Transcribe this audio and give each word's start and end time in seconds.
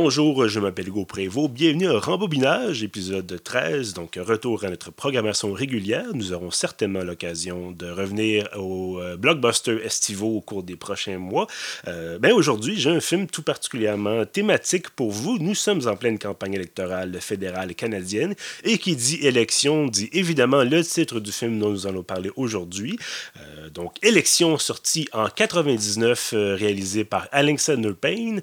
bonjour, 0.00 0.46
je 0.46 0.60
m'appelle 0.60 0.86
Hugo 0.86 1.04
Prévost. 1.04 1.50
Bienvenue 1.50 1.88
à 1.88 1.98
Rembobinage, 1.98 2.84
épisode 2.84 3.40
13, 3.42 3.94
donc 3.94 4.16
retour 4.16 4.62
à 4.62 4.70
notre 4.70 4.92
programmation 4.92 5.52
régulière. 5.52 6.06
Nous 6.14 6.32
aurons 6.32 6.52
certainement 6.52 7.02
l'occasion 7.02 7.72
de 7.72 7.90
revenir 7.90 8.48
au 8.56 9.00
euh, 9.00 9.16
blockbuster 9.16 9.84
estivaux 9.84 10.36
au 10.36 10.40
cours 10.40 10.62
des 10.62 10.76
prochains 10.76 11.18
mois. 11.18 11.48
Euh, 11.88 12.16
ben 12.20 12.32
aujourd'hui, 12.32 12.78
j'ai 12.78 12.90
un 12.90 13.00
film 13.00 13.26
tout 13.26 13.42
particulièrement 13.42 14.24
thématique 14.24 14.88
pour 14.90 15.10
vous. 15.10 15.38
Nous 15.40 15.56
sommes 15.56 15.88
en 15.88 15.96
pleine 15.96 16.20
campagne 16.20 16.54
électorale 16.54 17.18
fédérale 17.20 17.74
canadienne 17.74 18.36
et 18.62 18.78
qui 18.78 18.94
dit 18.94 19.18
élection 19.22 19.88
dit 19.88 20.10
évidemment 20.12 20.62
le 20.62 20.84
titre 20.84 21.18
du 21.18 21.32
film 21.32 21.58
dont 21.58 21.70
nous 21.70 21.88
allons 21.88 22.04
parler 22.04 22.30
aujourd'hui. 22.36 23.00
Euh, 23.36 23.68
donc, 23.70 23.96
Élection 24.04 24.58
sortie 24.58 25.08
en 25.12 25.28
99, 25.28 26.34
réalisé 26.56 27.04
par 27.04 27.26
Alexander 27.32 27.92
Payne, 28.00 28.40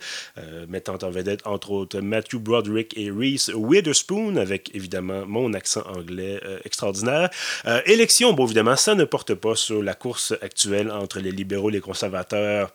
mettant 0.67 0.97
en 1.01 1.09
vedette 1.09 1.44
entre 1.45 1.71
autres 1.71 1.99
Matthew 1.99 2.35
Broderick 2.35 2.97
et 2.97 3.11
Reese 3.11 3.51
Witherspoon, 3.53 4.37
avec 4.37 4.73
évidemment 4.73 5.25
mon 5.25 5.53
accent 5.53 5.83
anglais 5.87 6.39
euh, 6.45 6.59
extraordinaire. 6.65 7.29
Euh, 7.65 7.81
élection, 7.85 8.33
bon 8.33 8.45
évidemment, 8.45 8.75
ça 8.75 8.95
ne 8.95 9.03
porte 9.03 9.33
pas 9.33 9.55
sur 9.55 9.81
la 9.81 9.93
course 9.93 10.33
actuelle 10.41 10.91
entre 10.91 11.19
les 11.19 11.31
libéraux 11.31 11.69
et 11.69 11.73
les 11.73 11.81
conservateurs 11.81 12.71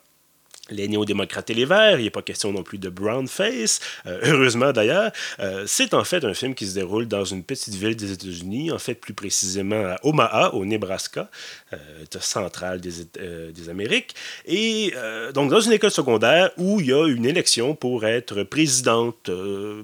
les 0.70 0.88
néo-démocrates 0.88 1.50
et 1.50 1.54
les 1.54 1.64
Verts, 1.64 1.98
il 1.98 2.04
n'est 2.04 2.10
pas 2.10 2.22
question 2.22 2.52
non 2.52 2.62
plus 2.62 2.78
de 2.78 2.88
brown 2.88 3.26
face, 3.28 3.80
euh, 4.06 4.20
heureusement 4.22 4.72
d'ailleurs. 4.72 5.12
Euh, 5.38 5.64
c'est 5.66 5.94
en 5.94 6.04
fait 6.04 6.24
un 6.24 6.34
film 6.34 6.54
qui 6.54 6.66
se 6.66 6.74
déroule 6.74 7.06
dans 7.06 7.24
une 7.24 7.42
petite 7.42 7.74
ville 7.74 7.96
des 7.96 8.12
États-Unis, 8.12 8.70
en 8.70 8.78
fait 8.78 8.94
plus 8.94 9.14
précisément 9.14 9.84
à 9.84 9.98
Omaha, 10.02 10.54
au 10.54 10.64
Nebraska, 10.64 11.30
euh, 11.72 11.76
centrale 12.20 12.80
des, 12.80 13.06
euh, 13.18 13.50
des, 13.52 13.68
Amériques. 13.68 14.14
Et 14.46 14.92
donc 15.34 15.50
dans 15.50 15.60
une 15.60 15.72
école 15.72 15.90
secondaire 15.90 16.50
où 16.56 16.80
il 16.80 16.86
y 16.86 16.92
a 16.92 17.06
une 17.06 17.24
élection 17.24 17.74
pour 17.74 18.04
être 18.04 18.42
présidente, 18.42 19.30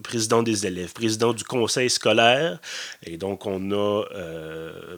président 0.03 0.43
des 0.43 0.67
élèves, 0.67 0.93
président 0.93 1.33
du 1.33 1.45
conseil 1.45 1.89
scolaire. 1.89 2.59
Et 3.05 3.17
donc 3.17 3.47
on 3.47 3.73
a 3.73 4.05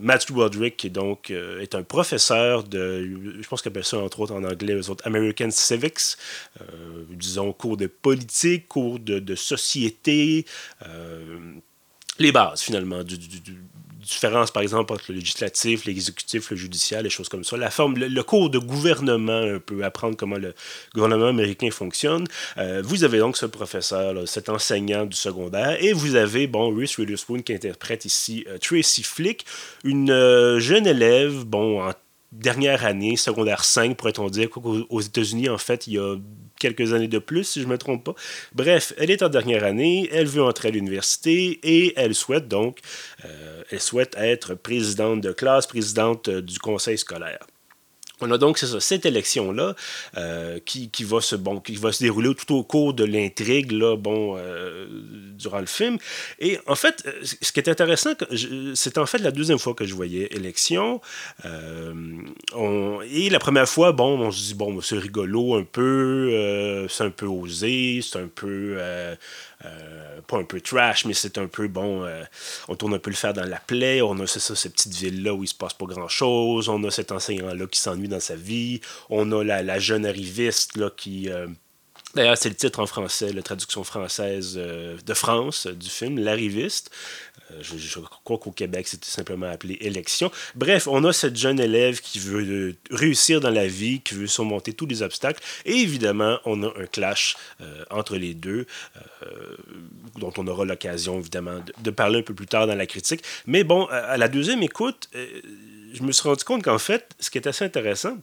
Matthew 0.00 0.32
Broderick 0.32 0.76
qui 0.76 0.90
donc 0.90 1.30
est 1.30 1.74
un 1.74 1.82
professeur 1.82 2.64
de, 2.64 3.08
je 3.40 3.48
pense 3.48 3.62
qu'on 3.62 3.70
appelle 3.70 3.84
ça 3.84 3.98
entre 3.98 4.20
autres 4.20 4.34
en 4.34 4.44
anglais, 4.44 4.74
les 4.74 4.90
autres 4.90 5.06
American 5.06 5.50
Euh, 6.60 7.04
disons, 7.10 7.52
cours 7.52 7.76
de 7.76 7.86
politique, 7.86 8.68
cours 8.68 8.98
de, 8.98 9.34
société, 9.34 10.44
euh, 10.86 11.38
les 12.18 12.32
bases 12.32 12.62
finalement 12.62 13.02
différence, 14.08 14.50
par 14.50 14.62
exemple, 14.62 14.92
entre 14.92 15.04
le 15.08 15.16
législatif, 15.16 15.84
l'exécutif, 15.84 16.50
le 16.50 16.56
judiciaire, 16.56 17.02
les 17.02 17.10
choses 17.10 17.28
comme 17.28 17.44
ça. 17.44 17.56
La 17.56 17.70
forme, 17.70 17.96
le, 17.96 18.22
cours 18.22 18.50
de 18.50 18.58
gouvernement, 18.58 19.42
un 19.42 19.58
peu, 19.58 19.84
apprendre 19.84 20.16
comment 20.16 20.36
le 20.36 20.54
gouvernement 20.94 21.26
américain 21.26 21.70
fonctionne. 21.70 22.26
Euh, 22.56 22.82
vous 22.84 23.04
avez 23.04 23.18
donc 23.18 23.36
ce 23.36 23.46
professeur, 23.46 24.26
cet 24.26 24.48
enseignant 24.48 25.04
du 25.06 25.16
secondaire, 25.16 25.76
et 25.82 25.92
vous 25.92 26.14
avez, 26.14 26.46
bon, 26.46 26.74
Reese 26.74 26.98
Witherspoon 26.98 27.42
qui 27.42 27.52
interprète 27.52 28.04
ici 28.04 28.46
Tracy 28.60 29.02
Flick, 29.02 29.44
une 29.84 30.58
jeune 30.58 30.86
élève, 30.86 31.44
bon, 31.44 31.82
en 31.82 31.92
dernière 32.32 32.84
année, 32.84 33.16
secondaire 33.16 33.64
5, 33.64 33.96
pourrait-on 33.96 34.28
dire, 34.28 34.48
aux 34.56 35.00
États-Unis, 35.00 35.48
en 35.48 35.58
fait, 35.58 35.86
il 35.86 35.94
y 35.94 35.98
a 35.98 36.16
quelques 36.58 36.92
années 36.92 37.08
de 37.08 37.18
plus, 37.18 37.44
si 37.44 37.60
je 37.60 37.66
ne 37.66 37.72
me 37.72 37.78
trompe 37.78 38.04
pas. 38.04 38.14
Bref, 38.54 38.92
elle 38.98 39.10
est 39.10 39.22
en 39.22 39.28
dernière 39.28 39.64
année, 39.64 40.08
elle 40.12 40.26
veut 40.26 40.42
entrer 40.42 40.68
à 40.68 40.70
l'université 40.70 41.60
et 41.62 41.92
elle 41.96 42.14
souhaite 42.14 42.48
donc, 42.48 42.80
euh, 43.24 43.62
elle 43.70 43.80
souhaite 43.80 44.14
être 44.18 44.54
présidente 44.54 45.20
de 45.20 45.32
classe, 45.32 45.66
présidente 45.66 46.28
euh, 46.28 46.42
du 46.42 46.58
conseil 46.58 46.98
scolaire. 46.98 47.46
On 48.20 48.30
a 48.30 48.38
donc 48.38 48.58
ça, 48.58 48.80
cette 48.80 49.06
élection-là 49.06 49.74
euh, 50.16 50.58
qui, 50.64 50.90
qui, 50.90 51.04
va 51.04 51.20
se, 51.20 51.36
bon, 51.36 51.60
qui 51.60 51.76
va 51.76 51.92
se 51.92 52.02
dérouler 52.02 52.34
tout 52.34 52.54
au 52.54 52.64
cours 52.64 52.94
de 52.94 53.04
l'intrigue 53.04 53.72
bon, 53.98 54.36
euh, 54.36 54.86
durant 55.34 55.60
le 55.60 55.66
film. 55.66 55.98
Et 56.40 56.58
en 56.66 56.74
fait, 56.74 57.04
euh, 57.06 57.12
ce 57.22 57.52
qui 57.52 57.60
est 57.60 57.68
intéressant, 57.68 58.10
c'est 58.74 58.98
en 58.98 59.06
fait 59.06 59.18
la 59.18 59.30
deuxième 59.30 59.58
fois 59.58 59.74
que 59.74 59.84
je 59.84 59.94
voyais 59.94 60.28
élection. 60.34 61.00
et 61.44 63.30
la 63.30 63.38
première 63.38 63.68
fois, 63.68 63.92
bon, 63.92 64.18
on 64.20 64.30
se 64.30 64.48
dit, 64.48 64.54
bon, 64.54 64.80
c'est 64.80 64.98
rigolo 64.98 65.54
un 65.54 65.64
peu, 65.64 66.86
c'est 66.88 67.04
un 67.04 67.10
peu 67.10 67.26
osé, 67.26 68.00
c'est 68.02 68.18
un 68.18 68.28
peu 68.28 68.78
euh, 69.64 70.20
pas 70.26 70.38
un 70.38 70.44
peu 70.44 70.60
trash, 70.60 71.04
mais 71.04 71.14
c'est 71.14 71.36
un 71.38 71.48
peu 71.48 71.66
bon. 71.66 72.04
Euh, 72.04 72.22
on 72.68 72.76
tourne 72.76 72.94
un 72.94 72.98
peu 72.98 73.10
le 73.10 73.16
fer 73.16 73.32
dans 73.32 73.44
la 73.44 73.58
plaie. 73.58 74.02
On 74.02 74.18
a 74.20 74.26
ça, 74.26 74.54
cette 74.54 74.72
petite 74.72 74.94
ville-là 74.94 75.34
où 75.34 75.42
il 75.42 75.48
se 75.48 75.54
passe 75.54 75.74
pas 75.74 75.86
grand-chose. 75.86 76.68
On 76.68 76.82
a 76.84 76.90
cet 76.90 77.10
enseignant-là 77.10 77.66
qui 77.66 77.80
s'ennuie 77.80 78.08
dans 78.08 78.20
sa 78.20 78.36
vie. 78.36 78.80
On 79.10 79.32
a 79.32 79.42
la, 79.42 79.78
jeune 79.78 80.06
arriviste 80.06 80.76
là, 80.76 80.90
qui. 80.96 81.30
Euh, 81.30 81.48
D'ailleurs, 82.18 82.36
c'est 82.36 82.48
le 82.48 82.56
titre 82.56 82.80
en 82.80 82.86
français, 82.86 83.32
la 83.32 83.42
traduction 83.42 83.84
française 83.84 84.56
euh, 84.56 84.96
de 85.06 85.14
France 85.14 85.68
euh, 85.68 85.72
du 85.72 85.88
film, 85.88 86.18
L'arriviste. 86.18 86.90
Euh, 87.52 87.58
je, 87.62 88.00
crois 88.24 88.38
qu'au 88.38 88.50
Québec, 88.50 88.88
c'était 88.88 89.06
simplement 89.06 89.46
appelé 89.46 89.78
Élection. 89.80 90.32
Bref, 90.56 90.88
on 90.88 91.04
a 91.04 91.12
cette 91.12 91.36
jeune 91.36 91.60
élève 91.60 92.00
qui 92.00 92.18
veut 92.18 92.74
réussir 92.90 93.40
dans 93.40 93.50
la 93.50 93.68
vie, 93.68 94.00
qui 94.00 94.14
veut 94.14 94.26
surmonter 94.26 94.72
tous 94.72 94.86
les 94.86 95.02
obstacles. 95.02 95.40
Et 95.64 95.76
évidemment, 95.76 96.40
on 96.44 96.64
a 96.64 96.66
un 96.66 96.86
clash 96.86 97.36
entre 97.90 98.16
les 98.16 98.34
deux, 98.34 98.66
dont 100.18 100.32
on 100.36 100.46
aura 100.48 100.64
l'occasion, 100.64 101.20
évidemment, 101.20 101.60
de, 101.60 101.72
de, 101.80 101.90
parler 101.90 102.18
un 102.18 102.22
peu 102.22 102.34
plus 102.34 102.48
tard 102.48 102.66
dans 102.66 102.74
la 102.74 102.86
critique. 102.86 103.22
Mais 103.46 103.62
bon, 103.62 103.86
à 103.86 104.16
la 104.16 104.28
deuxième 104.28 104.62
écoute, 104.64 105.08
je 105.14 106.02
me 106.02 106.10
suis 106.10 106.28
rendu 106.28 106.42
compte 106.42 106.64
qu'en 106.64 106.78
fait, 106.78 107.14
ce 107.20 107.30
qui 107.30 107.38
est 107.38 107.46
assez 107.46 107.64
intéressant, 107.64 108.18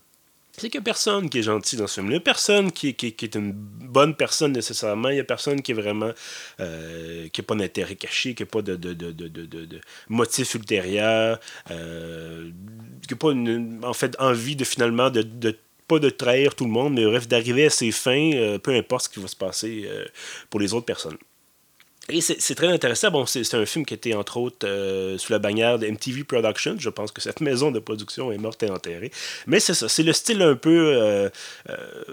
c'est 0.58 0.74
n'y 0.74 0.80
a 0.80 0.82
personne 0.82 1.30
qui 1.30 1.40
est 1.40 1.44
gentil 1.44 1.76
dans 1.76 1.88
ce 1.88 1.96
film. 1.96 2.08
Il 2.08 2.12
n'y 2.12 2.18
a 2.18 2.22
personne 2.22 2.72
qui, 2.72 2.94
qui, 2.94 3.08
est 3.08 3.36
une 3.36 3.52
bonne 3.52 4.16
personne 4.16 4.54
nécessairement. 4.54 5.10
Il 5.10 5.16
n'y 5.16 5.20
a 5.20 5.26
personne 5.26 5.62
qui 5.62 5.72
est 5.72 5.76
vraiment. 5.76 6.12
Euh, 6.60 7.28
qui 7.30 7.42
n'a 7.42 7.46
pas 7.46 7.56
d'intérêt 7.56 7.96
caché, 7.96 8.34
qui 8.36 8.44
n'a 8.44 8.48
pas 8.48 8.62
de, 8.62 8.76
de, 8.76 8.94
de, 8.94 9.12
de, 9.12 9.82
motif 10.08 10.56
ultérieur, 10.56 11.40
euh, 11.72 12.50
qui 13.08 13.14
n'a 13.14 13.18
pas 13.18 13.88
en 13.88 13.94
fait 13.94 14.16
envie 14.20 14.56
de 14.56 14.64
finalement 14.64 15.10
de, 15.10 15.58
pas 15.88 16.00
de 16.00 16.10
trahir 16.10 16.56
tout 16.56 16.66
le 16.66 16.72
monde, 16.72 16.94
mais 16.94 17.06
bref, 17.06 17.28
d'arriver 17.28 17.66
à 17.66 17.70
ses 17.70 17.92
fins, 17.92 18.32
euh, 18.34 18.58
peu 18.58 18.74
importe 18.74 19.06
ce 19.06 19.10
qui 19.10 19.20
va 19.20 19.28
se 19.28 19.36
passer 19.36 19.90
pour 20.50 20.60
les 20.60 20.74
autres 20.74 20.86
personnes. 20.86 21.18
Et 22.08 22.22
c'est 22.22 22.54
très 22.54 22.68
intéressant. 22.68 23.10
Bon, 23.10 23.26
c'est 23.26 23.52
un 23.56 23.66
film 23.66 23.84
qui 23.84 23.96
était 23.96 24.14
entre 24.14 24.38
autres 24.38 24.68
euh, 24.68 25.18
sous 25.18 25.32
la 25.32 25.40
bannière 25.40 25.80
de 25.80 25.88
MTV 25.88 26.24
Productions. 26.24 26.76
Je 26.78 26.90
pense 26.90 27.12
que 27.12 27.20
cette 27.20 27.42
maison 27.42 27.72
de 27.72 27.80
production 27.80 28.32
est 28.32 28.38
morte 28.38 28.62
et 28.62 28.70
enterrée. 28.70 29.12
Mais 29.48 29.60
c'est 29.60 29.74
ça. 29.74 29.90
C'est 29.90 30.04
le 30.04 30.14
style 30.14 30.44
un 30.44 30.56
peu. 30.56 30.94
Euh, 30.96 31.30
euh, 31.70 32.04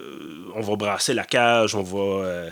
on 0.55 0.63
va 0.63 0.77
brasser 0.77 1.13
la 1.13 1.25
cage, 1.25 1.75
on 1.75 1.83
va 1.83 2.51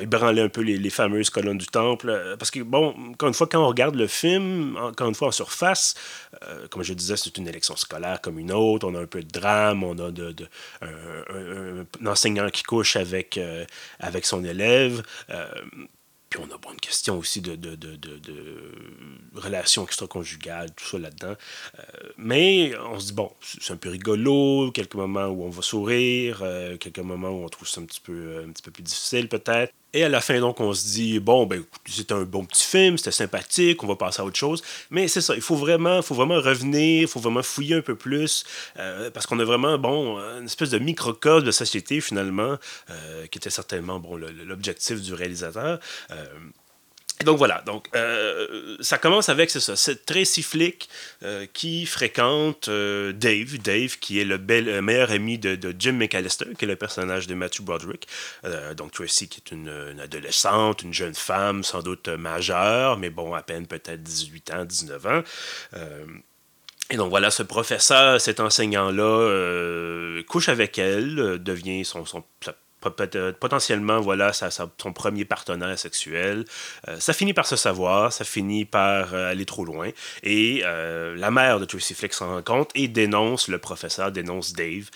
ébranler 0.00 0.42
un 0.42 0.48
peu 0.48 0.62
les, 0.62 0.90
fameuses 0.90 1.30
colonnes 1.30 1.58
du 1.58 1.66
temple. 1.66 2.36
Parce 2.38 2.50
que, 2.50 2.60
bon, 2.60 2.94
encore 3.12 3.28
une 3.28 3.34
fois, 3.34 3.46
quand 3.46 3.62
on 3.62 3.68
regarde 3.68 3.94
le 3.94 4.08
film, 4.08 4.76
encore 4.76 5.08
une 5.08 5.14
fois 5.14 5.28
en 5.28 5.32
surface, 5.32 5.94
comme 6.70 6.82
je 6.82 6.94
disais, 6.94 7.16
c'est 7.16 7.36
une 7.38 7.46
élection 7.46 7.76
scolaire 7.76 8.20
comme 8.20 8.40
une 8.40 8.52
autre. 8.52 8.88
On 8.88 8.94
a 8.96 9.00
un 9.00 9.06
peu 9.06 9.22
de 9.22 9.30
drame, 9.30 9.84
on 9.84 9.98
a 9.98 10.10
de, 10.10 10.34
un, 10.82 12.06
enseignant 12.06 12.48
qui 12.50 12.64
couche 12.64 12.96
avec, 12.96 13.38
avec 14.00 14.26
son 14.26 14.44
élève. 14.44 15.02
Puis 16.32 16.40
on 16.42 16.50
a 16.50 16.56
bon, 16.56 16.72
une 16.72 16.80
question 16.80 17.18
aussi 17.18 17.42
de, 17.42 17.56
de, 17.56 17.74
de, 17.74 17.94
de 17.94 18.72
relations 19.34 19.84
extra-conjugales, 19.84 20.70
tout 20.74 20.86
ça 20.86 20.98
là-dedans. 20.98 21.34
Euh, 21.78 21.82
mais 22.16 22.74
on 22.78 22.98
se 22.98 23.08
dit, 23.08 23.12
bon, 23.12 23.30
c'est 23.42 23.70
un 23.74 23.76
peu 23.76 23.90
rigolo, 23.90 24.70
quelques 24.72 24.94
moments 24.94 25.26
où 25.26 25.44
on 25.44 25.50
va 25.50 25.60
sourire, 25.60 26.40
euh, 26.42 26.78
quelques 26.78 27.00
moments 27.00 27.28
où 27.28 27.44
on 27.44 27.48
trouve 27.50 27.68
ça 27.68 27.82
un 27.82 27.84
petit 27.84 28.00
peu, 28.00 28.14
euh, 28.14 28.46
un 28.46 28.50
petit 28.50 28.62
peu 28.62 28.70
plus 28.70 28.82
difficile 28.82 29.28
peut-être. 29.28 29.74
Et 29.94 30.04
à 30.04 30.08
la 30.08 30.20
fin, 30.20 30.40
donc, 30.40 30.58
on 30.60 30.72
se 30.72 30.86
dit, 30.86 31.20
bon, 31.20 31.44
ben, 31.46 31.62
c'était 31.84 32.14
un 32.14 32.22
bon 32.22 32.44
petit 32.46 32.64
film, 32.64 32.96
c'était 32.96 33.10
sympathique, 33.10 33.82
on 33.82 33.86
va 33.86 33.96
passer 33.96 34.22
à 34.22 34.24
autre 34.24 34.38
chose. 34.38 34.62
Mais 34.90 35.06
c'est 35.06 35.20
ça, 35.20 35.34
il 35.34 35.42
faut 35.42 35.56
vraiment, 35.56 36.00
faut 36.00 36.14
vraiment 36.14 36.40
revenir, 36.40 37.02
il 37.02 37.08
faut 37.08 37.20
vraiment 37.20 37.42
fouiller 37.42 37.76
un 37.76 37.82
peu 37.82 37.94
plus, 37.94 38.44
euh, 38.78 39.10
parce 39.10 39.26
qu'on 39.26 39.38
a 39.38 39.44
vraiment, 39.44 39.78
bon, 39.78 40.18
une 40.38 40.46
espèce 40.46 40.70
de 40.70 40.78
microcosme 40.78 41.44
de 41.44 41.50
société, 41.50 42.00
finalement, 42.00 42.56
euh, 42.90 43.26
qui 43.26 43.38
était 43.38 43.50
certainement, 43.50 43.98
bon, 44.00 44.16
l'objectif 44.16 45.00
du 45.02 45.12
réalisateur. 45.12 45.78
Euh, 46.10 46.24
donc 47.24 47.38
voilà, 47.38 47.62
donc 47.66 47.88
euh, 47.94 48.76
ça 48.80 48.98
commence 48.98 49.28
avec 49.28 49.50
c'est 49.50 49.60
ça, 49.60 49.76
cette 49.76 50.06
Tracy 50.06 50.42
Flick 50.42 50.88
euh, 51.22 51.46
qui 51.52 51.86
fréquente 51.86 52.68
euh, 52.68 53.12
Dave, 53.12 53.58
Dave 53.58 53.98
qui 53.98 54.20
est 54.20 54.24
le 54.24 54.38
meilleur 54.80 55.10
ami 55.10 55.38
de, 55.38 55.74
Jim 55.78 55.92
McAllister, 55.92 56.46
qui 56.58 56.64
est 56.64 56.68
le 56.68 56.76
personnage 56.76 57.26
de 57.26 57.34
Matthew 57.34 57.62
Broderick. 57.62 58.06
donc 58.76 58.92
Tracy 58.92 59.28
qui 59.28 59.40
est 59.44 59.54
une, 59.54 60.00
adolescente, 60.00 60.82
une 60.82 60.94
jeune 60.94 61.14
femme, 61.14 61.64
sans 61.64 61.82
doute 61.82 62.08
majeure, 62.08 62.98
mais 62.98 63.10
bon, 63.10 63.34
à 63.34 63.42
peine 63.42 63.66
peut-être 63.66 64.02
18 64.02 64.50
ans, 64.52 64.64
19 64.64 65.06
ans. 65.06 65.22
et 66.90 66.96
donc 66.96 67.10
voilà, 67.10 67.30
ce 67.30 67.42
professeur, 67.42 68.20
cet 68.20 68.40
enseignant-là, 68.40 70.22
couche 70.28 70.48
avec 70.48 70.78
elle, 70.78 71.42
devient 71.42 71.84
son, 71.84 72.04
potentiellement 72.82 74.00
voilà 74.00 74.32
son 74.32 74.92
premier 74.92 75.24
partenaire 75.24 75.78
sexuel. 75.78 76.44
Euh, 76.88 76.98
ça 76.98 77.12
finit 77.12 77.34
par 77.34 77.46
se 77.46 77.56
savoir, 77.56 78.12
ça 78.12 78.24
finit 78.24 78.64
par 78.64 79.14
euh, 79.14 79.30
aller 79.30 79.46
trop 79.46 79.64
loin. 79.64 79.90
Et 80.22 80.62
euh, 80.64 81.14
la 81.16 81.30
mère 81.30 81.60
de 81.60 81.64
Tracy 81.64 81.94
Flick 81.94 82.12
s'en 82.12 82.34
rend 82.34 82.42
compte 82.42 82.70
et 82.74 82.88
dénonce 82.88 83.48
le 83.48 83.58
professeur, 83.58 84.12
dénonce 84.12 84.52
Dave. 84.52 84.90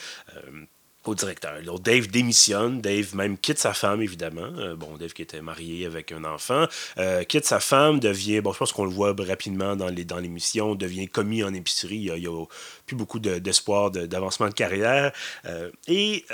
Directeur. 1.15 1.55
Dave 1.81 2.09
démissionne, 2.09 2.81
Dave 2.81 3.15
même 3.15 3.39
quitte 3.39 3.59
sa 3.59 3.73
femme, 3.73 4.03
évidemment. 4.03 4.49
Euh, 4.59 4.75
bon, 4.75 4.97
Dave 4.97 5.13
qui 5.13 5.23
était 5.23 5.41
marié 5.41 5.87
avec 5.87 6.13
un 6.13 6.25
enfant, 6.25 6.67
euh, 6.99 7.25
quitte 7.25 7.45
sa 7.45 7.61
femme, 7.61 8.01
devient, 8.01 8.41
bon, 8.41 8.53
je 8.53 8.59
pense 8.59 8.73
qu'on 8.73 8.85
le 8.85 8.91
voit 8.91 9.15
rapidement 9.19 9.77
dans, 9.77 9.91
dans 9.91 10.19
l'émission, 10.19 10.75
devient 10.75 11.09
commis 11.09 11.43
en 11.43 11.55
épicerie. 11.55 11.97
Il 11.97 12.15
n'y 12.15 12.27
a, 12.27 12.45
plus 12.87 12.97
beaucoup 12.97 13.19
d'espoir 13.19 13.91
d'avancement 13.91 14.49
de 14.49 14.55
carrière. 14.55 15.13
Euh, 15.45 15.71
et 15.89 16.25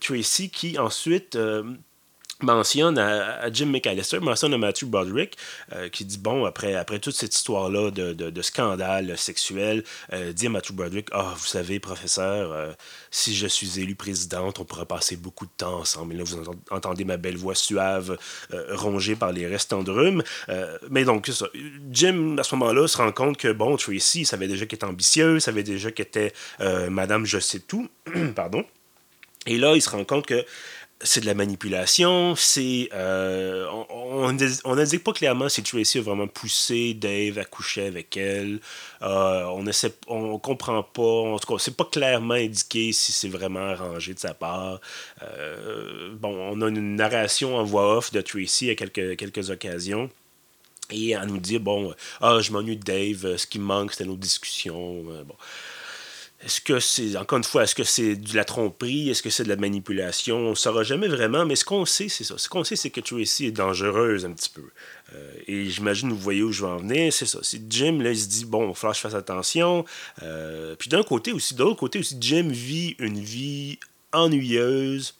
Tracy 0.00 0.50
qui 0.50 0.78
ensuite 0.78 1.38
mentionne 2.44 2.98
à, 2.98 3.50
Jim 3.52 3.66
McAllister, 3.66 4.20
mentionne 4.20 4.54
à 4.54 4.58
Matthew 4.58 4.84
Broderick, 4.84 5.36
euh, 5.72 5.88
qui 5.88 6.04
dit, 6.04 6.18
bon, 6.18 6.44
après, 6.44 6.74
après 6.74 6.98
toute 6.98 7.14
cette 7.14 7.34
histoire-là 7.34 7.90
de, 7.90 8.12
de, 8.12 8.42
scandale 8.42 9.16
sexuel, 9.18 9.84
euh, 10.12 10.32
dit 10.32 10.46
à 10.46 10.50
Matthew 10.50 10.72
Broderick, 10.72 11.08
ah, 11.12 11.34
vous 11.36 11.46
savez, 11.46 11.80
professeur, 11.80 12.52
euh, 12.52 12.72
si 13.10 13.34
je 13.34 13.46
suis 13.46 13.80
élu 13.80 13.94
présidente, 13.94 14.58
on 14.60 14.64
pourra 14.64 14.86
passer 14.86 15.16
beaucoup 15.16 15.46
de 15.46 15.52
temps 15.56 15.80
ensemble. 15.80 16.14
Et 16.14 16.18
là, 16.18 16.24
vous 16.24 16.42
entendez 16.70 17.04
ma 17.04 17.16
belle 17.16 17.36
voix 17.36 17.54
suave, 17.54 18.16
rongée 18.70 19.16
par 19.16 19.32
les 19.32 19.46
restants 19.46 19.82
de 19.82 19.90
rhume. 19.90 20.22
mais 20.90 21.04
donc, 21.04 21.30
Jim, 21.90 22.36
à 22.38 22.42
ce 22.42 22.54
moment-là, 22.56 22.86
se 22.86 22.96
rend 22.96 23.12
compte 23.12 23.36
que, 23.36 23.52
bon, 23.52 23.76
Tracy, 23.76 24.24
savait 24.24 24.48
déjà 24.48 24.66
qu'elle 24.66 24.76
était 24.76 24.84
ambitieuse, 24.84 25.42
savait 25.42 25.62
déjà 25.62 25.90
qu'elle 25.90 26.06
était 26.06 26.32
Madame 26.90 27.24
Je 27.24 27.38
sais 27.38 27.60
tout, 27.60 27.88
pardon. 28.36 28.64
Et 29.46 29.58
là, 29.58 29.74
il 29.74 29.82
se 29.82 29.90
rend 29.90 30.04
compte 30.04 30.26
que 30.26 30.44
c'est 31.00 31.20
de 31.20 31.26
la 31.26 31.34
manipulation, 31.34 32.34
c'est... 32.36 32.88
Euh, 32.94 33.66
on 33.90 34.76
n'indique 34.76 35.04
pas 35.04 35.12
clairement 35.12 35.48
si 35.48 35.62
Tracy 35.62 35.98
a 35.98 36.02
vraiment 36.02 36.26
poussé 36.26 36.94
Dave 36.94 37.38
à 37.38 37.44
coucher 37.44 37.86
avec 37.86 38.16
elle. 38.16 38.60
Euh, 39.02 39.44
on 39.46 39.66
essaie, 39.66 39.92
on 40.06 40.38
comprend 40.38 40.82
pas, 40.82 41.02
en 41.02 41.38
tout 41.38 41.52
cas, 41.52 41.58
c'est 41.58 41.76
pas 41.76 41.84
clairement 41.84 42.34
indiqué 42.34 42.92
si 42.92 43.12
c'est 43.12 43.28
vraiment 43.28 43.60
arrangé 43.60 44.14
de 44.14 44.18
sa 44.18 44.34
part. 44.34 44.80
Euh, 45.22 46.14
bon, 46.14 46.34
on 46.34 46.62
a 46.62 46.68
une 46.68 46.96
narration 46.96 47.56
en 47.56 47.64
voix 47.64 47.96
off 47.96 48.12
de 48.12 48.20
Tracy 48.20 48.70
à 48.70 48.74
quelques, 48.74 49.16
quelques 49.16 49.50
occasions. 49.50 50.10
Et 50.90 51.10
elle 51.10 51.26
nous 51.26 51.38
dit, 51.38 51.58
bon, 51.58 51.94
ah, 52.20 52.40
je 52.40 52.52
m'ennuie 52.52 52.76
de 52.76 52.84
Dave, 52.84 53.36
ce 53.36 53.46
qui 53.46 53.58
manque, 53.58 53.92
c'était 53.92 54.04
nos 54.04 54.16
discussions. 54.16 55.02
bon. 55.02 55.34
Est-ce 56.42 56.60
que 56.60 56.78
c'est, 56.78 57.16
encore 57.16 57.38
une 57.38 57.44
fois, 57.44 57.62
est-ce 57.62 57.74
que 57.74 57.84
c'est 57.84 58.16
de 58.16 58.36
la 58.36 58.44
tromperie? 58.44 59.08
Est-ce 59.08 59.22
que 59.22 59.30
c'est 59.30 59.44
de 59.44 59.48
la 59.48 59.56
manipulation? 59.56 60.36
On 60.36 60.50
ne 60.50 60.54
saura 60.54 60.82
jamais 60.82 61.08
vraiment, 61.08 61.46
mais 61.46 61.56
ce 61.56 61.64
qu'on 61.64 61.86
sait, 61.86 62.08
c'est 62.08 62.24
ça. 62.24 62.36
Ce 62.36 62.48
qu'on 62.48 62.64
sait, 62.64 62.76
c'est 62.76 62.90
que 62.90 63.00
Tracy 63.00 63.46
est 63.46 63.50
dangereuse 63.50 64.26
un 64.26 64.32
petit 64.32 64.50
peu. 64.50 64.68
Euh, 65.14 65.32
et 65.46 65.70
j'imagine, 65.70 66.10
vous 66.10 66.18
voyez 66.18 66.42
où 66.42 66.52
je 66.52 66.62
vais 66.62 66.70
en 66.70 66.76
venir, 66.76 67.12
c'est 67.12 67.26
ça. 67.26 67.38
C'est 67.42 67.62
Jim, 67.70 68.00
là, 68.02 68.10
il 68.10 68.18
se 68.18 68.26
dit, 68.26 68.44
bon, 68.44 68.64
il 68.64 68.68
va 68.68 68.74
falloir 68.74 68.92
que 68.92 68.98
je 68.98 69.02
fasse 69.02 69.14
attention. 69.14 69.86
Euh, 70.22 70.74
puis 70.76 70.90
d'un 70.90 71.02
côté 71.02 71.32
aussi, 71.32 71.54
de 71.54 71.62
l'autre 71.62 71.78
côté 71.78 71.98
aussi, 71.98 72.16
Jim 72.20 72.48
vit 72.50 72.94
une 72.98 73.20
vie 73.20 73.78
ennuyeuse, 74.12 75.14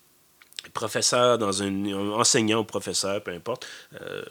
professeur 0.72 1.38
dans 1.38 1.62
un 1.62 1.86
enseignant 2.12 2.60
ou 2.60 2.64
professeur, 2.64 3.22
peu 3.22 3.32
importe, 3.32 3.66
euh, 4.00 4.22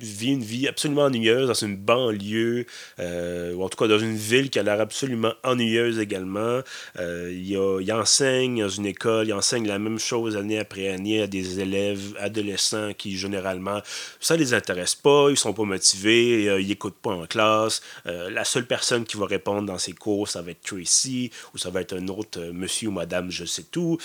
vit 0.00 0.32
une 0.32 0.42
vie 0.42 0.68
absolument 0.68 1.04
ennuyeuse 1.04 1.48
dans 1.48 1.54
une 1.54 1.76
banlieue, 1.76 2.66
euh, 2.98 3.54
ou 3.54 3.62
en 3.62 3.68
tout 3.68 3.76
cas 3.76 3.88
dans 3.88 3.98
une 3.98 4.16
ville 4.16 4.50
qui 4.50 4.58
a 4.58 4.62
l'air 4.62 4.80
absolument 4.80 5.32
ennuyeuse 5.44 5.98
également. 5.98 6.60
Euh, 6.98 7.32
il, 7.32 7.92
enseigne 7.92 8.62
dans 8.62 8.68
une 8.68 8.86
école, 8.86 9.28
il 9.28 9.32
enseigne 9.32 9.66
la 9.66 9.78
même 9.78 9.98
chose 9.98 10.36
année 10.36 10.58
après 10.58 10.88
année 10.88 11.22
à 11.22 11.26
des 11.26 11.60
élèves 11.60 12.14
adolescents 12.18 12.92
qui 12.94 13.16
généralement, 13.16 13.80
ça 14.20 14.36
les 14.36 14.54
intéresse 14.54 14.94
pas, 14.94 15.28
ils 15.30 15.36
sont 15.36 15.52
pas 15.52 15.64
motivés, 15.64 16.48
euh, 16.48 16.60
ils 16.60 16.68
n'écoutent 16.68 16.98
pas 17.00 17.10
en 17.10 17.26
classe. 17.26 17.82
la 18.04 18.44
seule 18.44 18.66
personne 18.66 19.04
qui 19.04 19.16
va 19.16 19.26
répondre 19.26 19.66
dans 19.66 19.78
ses 19.78 19.92
cours, 19.92 20.28
ça 20.28 20.42
va 20.42 20.52
être 20.52 20.62
Tracy, 20.62 21.30
ou 21.54 21.58
ça 21.58 21.70
va 21.70 21.80
être 21.80 21.94
un 21.94 22.08
autre 22.08 22.40
monsieur 22.52 22.88
ou 22.88 22.92
madame, 22.92 23.30
je 23.30 23.44
sais 23.44 23.64
tout. 23.64 23.98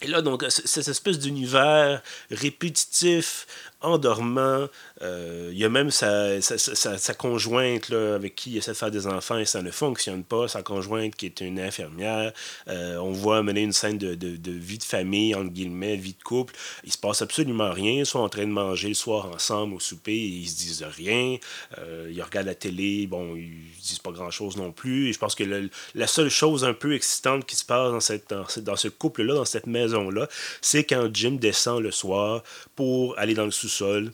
Et 0.00 0.06
là, 0.06 0.22
donc, 0.22 0.44
cette 0.48 0.86
espèce 0.86 1.18
d'univers 1.18 2.02
répétitif, 2.30 3.46
endormant. 3.80 4.66
Euh, 5.02 5.50
il 5.52 5.58
y 5.58 5.64
a 5.64 5.68
même 5.68 5.90
sa, 5.90 6.40
sa, 6.40 7.14
conjointe 7.14 7.88
là, 7.90 8.14
avec 8.14 8.34
qui 8.34 8.50
il 8.52 8.56
essaie 8.56 8.72
de 8.72 8.76
faire 8.76 8.90
des 8.90 9.06
enfants 9.06 9.38
et 9.38 9.44
ça 9.44 9.62
ne 9.62 9.70
fonctionne 9.70 10.24
pas. 10.24 10.48
Sa 10.48 10.62
conjointe 10.62 11.14
qui 11.14 11.26
est 11.26 11.40
une 11.40 11.60
infirmière. 11.60 12.32
Euh, 12.68 12.96
on 12.96 13.12
voit 13.12 13.42
mener 13.42 13.62
une 13.62 13.72
scène 13.72 13.98
de, 13.98 14.14
de, 14.14 14.50
vie 14.50 14.78
de 14.78 14.84
famille, 14.84 15.34
entre 15.34 15.50
guillemets, 15.50 15.96
vie 15.96 16.14
de 16.18 16.22
couple. 16.22 16.54
Il 16.84 16.92
se 16.92 16.98
passe 16.98 17.22
absolument 17.22 17.70
rien. 17.70 18.00
Ils 18.00 18.06
sont 18.06 18.18
en 18.18 18.28
train 18.28 18.46
de 18.46 18.52
manger 18.52 18.88
le 18.88 18.94
soir 18.94 19.30
ensemble 19.32 19.74
au 19.74 19.80
souper 19.80 20.12
et 20.12 20.26
ils 20.26 20.48
se 20.48 20.56
disent 20.56 20.82
rien. 20.82 21.36
Euh, 21.78 22.10
ils 22.12 22.22
regardent 22.22 22.46
la 22.46 22.54
télé. 22.54 23.06
Bon, 23.06 23.36
ils 23.36 23.52
disent 23.80 24.00
pas 24.00 24.10
grand-chose 24.10 24.56
non 24.56 24.72
plus. 24.72 25.08
Et 25.08 25.12
je 25.12 25.18
pense 25.18 25.34
que 25.34 25.68
la 25.94 26.06
seule 26.06 26.30
chose 26.30 26.64
un 26.64 26.74
peu 26.74 26.94
excitante 26.94 27.46
qui 27.46 27.54
se 27.54 27.64
passe 27.64 27.92
dans, 27.92 28.00
cette, 28.00 28.30
dans, 28.30 28.44
dans 28.62 28.76
ce 28.76 28.88
couple-là, 28.88 29.34
dans 29.34 29.44
cette 29.44 29.66
maison-là, 29.66 30.28
c'est 30.60 30.82
quand 30.82 31.08
Jim 31.12 31.36
descend 31.40 31.80
le 31.80 31.92
soir 31.92 32.42
pour 32.74 33.16
aller 33.18 33.34
dans 33.34 33.44
le 33.44 33.50
sous 33.50 33.67
sol 33.68 34.12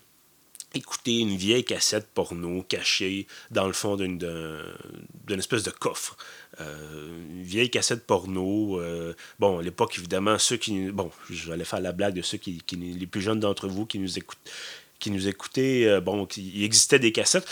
écouter 0.74 1.20
une 1.20 1.36
vieille 1.36 1.64
cassette 1.64 2.08
porno 2.12 2.62
cachée 2.62 3.26
dans 3.50 3.66
le 3.66 3.72
fond 3.72 3.96
d'une, 3.96 4.18
espèce 5.30 5.62
de 5.62 5.70
coffre. 5.70 6.16
Euh, 6.60 7.16
une 7.30 7.42
vieille 7.42 7.70
cassette 7.70 8.06
porno. 8.06 8.80
Euh, 8.80 9.14
bon, 9.38 9.58
à 9.58 9.62
l'époque, 9.62 9.96
évidemment, 9.98 10.38
ceux 10.38 10.56
qui. 10.56 10.90
Bon, 10.90 11.10
j'allais 11.30 11.64
faire 11.64 11.80
la 11.80 11.92
blague 11.92 12.14
de 12.14 12.22
ceux 12.22 12.38
qui, 12.38 12.62
les 12.72 13.06
plus 13.06 13.22
jeunes 13.22 13.40
d'entre 13.40 13.68
vous 13.68 13.86
qui 13.86 13.98
nous 13.98 14.18
écoutent 14.18 14.50
qui 15.00 15.10
nous 15.10 15.28
écoutaient, 15.28 15.86
euh, 15.86 16.00
bon, 16.00 16.26
il 16.38 16.64
existait 16.64 17.00
des 17.00 17.12
cassettes. 17.12 17.46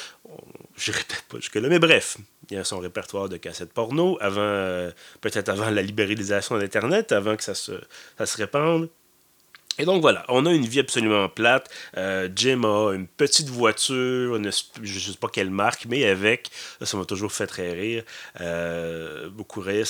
Je 0.74 0.90
répète 0.90 1.24
pas 1.28 1.36
jusque-là, 1.36 1.68
mais 1.68 1.80
bref, 1.80 2.16
il 2.48 2.56
y 2.56 2.56
a 2.56 2.64
son 2.64 2.78
répertoire 2.78 3.28
de 3.28 3.36
cassettes 3.36 3.74
porno, 3.74 4.16
avant, 4.22 4.88
peut-être 5.20 5.50
avant 5.50 5.68
la 5.68 5.82
libéralisation 5.82 6.56
d'Internet, 6.56 7.12
avant 7.12 7.36
que 7.36 7.44
ça 7.44 7.54
se, 7.54 7.72
ça 8.16 8.24
se 8.24 8.38
répande. 8.38 8.88
Et 9.78 9.86
donc 9.86 10.02
voilà, 10.02 10.24
on 10.28 10.44
a 10.44 10.52
une 10.52 10.66
vie 10.66 10.80
absolument 10.80 11.28
plate. 11.30 11.70
Euh, 11.96 12.28
Jim 12.36 12.64
a 12.64 12.92
une 12.92 13.06
petite 13.06 13.48
voiture, 13.48 14.36
je 14.36 14.42
ne 14.42 14.50
sais 14.50 15.16
pas 15.18 15.28
quelle 15.28 15.50
marque, 15.50 15.86
mais 15.86 16.04
avec, 16.04 16.50
ça 16.82 16.96
m'a 16.98 17.06
toujours 17.06 17.32
fait 17.32 17.46
très 17.46 17.72
rire, 17.72 18.04
euh, 18.40 19.30
beaucoup 19.30 19.60
rire. 19.60 19.86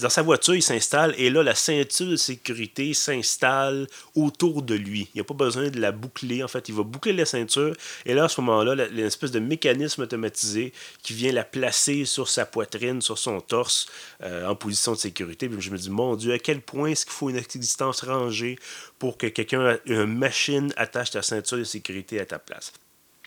dans 0.00 0.08
sa 0.08 0.22
voiture, 0.22 0.54
il 0.54 0.62
s'installe 0.62 1.12
et 1.18 1.28
là, 1.28 1.42
la 1.42 1.56
ceinture 1.56 2.06
de 2.06 2.16
sécurité 2.16 2.94
s'installe 2.94 3.88
autour 4.14 4.62
de 4.62 4.74
lui. 4.74 5.08
Il 5.14 5.16
n'y 5.16 5.20
a 5.20 5.24
pas 5.24 5.34
besoin 5.34 5.68
de 5.70 5.80
la 5.80 5.90
boucler, 5.90 6.44
en 6.44 6.48
fait, 6.48 6.68
il 6.68 6.74
va 6.74 6.84
boucler 6.84 7.12
la 7.12 7.26
ceinture 7.26 7.74
et 8.06 8.14
là, 8.14 8.24
à 8.24 8.28
ce 8.28 8.40
moment-là, 8.42 8.74
il 8.90 8.96
y 8.96 8.98
a 8.98 9.02
une 9.02 9.06
espèce 9.06 9.32
de 9.32 9.40
mécanisme 9.40 10.02
automatisé 10.02 10.72
qui 11.02 11.14
vient 11.14 11.32
la 11.32 11.44
placer 11.44 12.04
sur 12.04 12.28
sa 12.28 12.46
poitrine, 12.46 13.02
sur 13.02 13.18
son 13.18 13.40
torse, 13.40 13.86
euh, 14.22 14.46
en 14.46 14.54
position 14.54 14.92
de 14.92 14.98
sécurité. 14.98 15.48
Puis 15.48 15.60
je 15.60 15.70
me 15.70 15.78
dis, 15.78 15.90
mon 15.90 16.14
Dieu, 16.14 16.32
à 16.32 16.38
quel 16.38 16.60
point 16.60 16.90
est-ce 16.90 17.04
qu'il 17.04 17.14
faut 17.14 17.30
une 17.30 17.36
existence 17.36 18.02
rangée 18.02 18.56
pour 18.98 19.18
que 19.18 19.26
quelqu'un, 19.26 19.78
une 19.86 20.06
machine, 20.06 20.72
attache 20.76 21.10
ta 21.10 21.22
ceinture 21.22 21.58
de 21.58 21.64
sécurité 21.64 22.20
à 22.20 22.26
ta 22.26 22.38
place. 22.38 22.72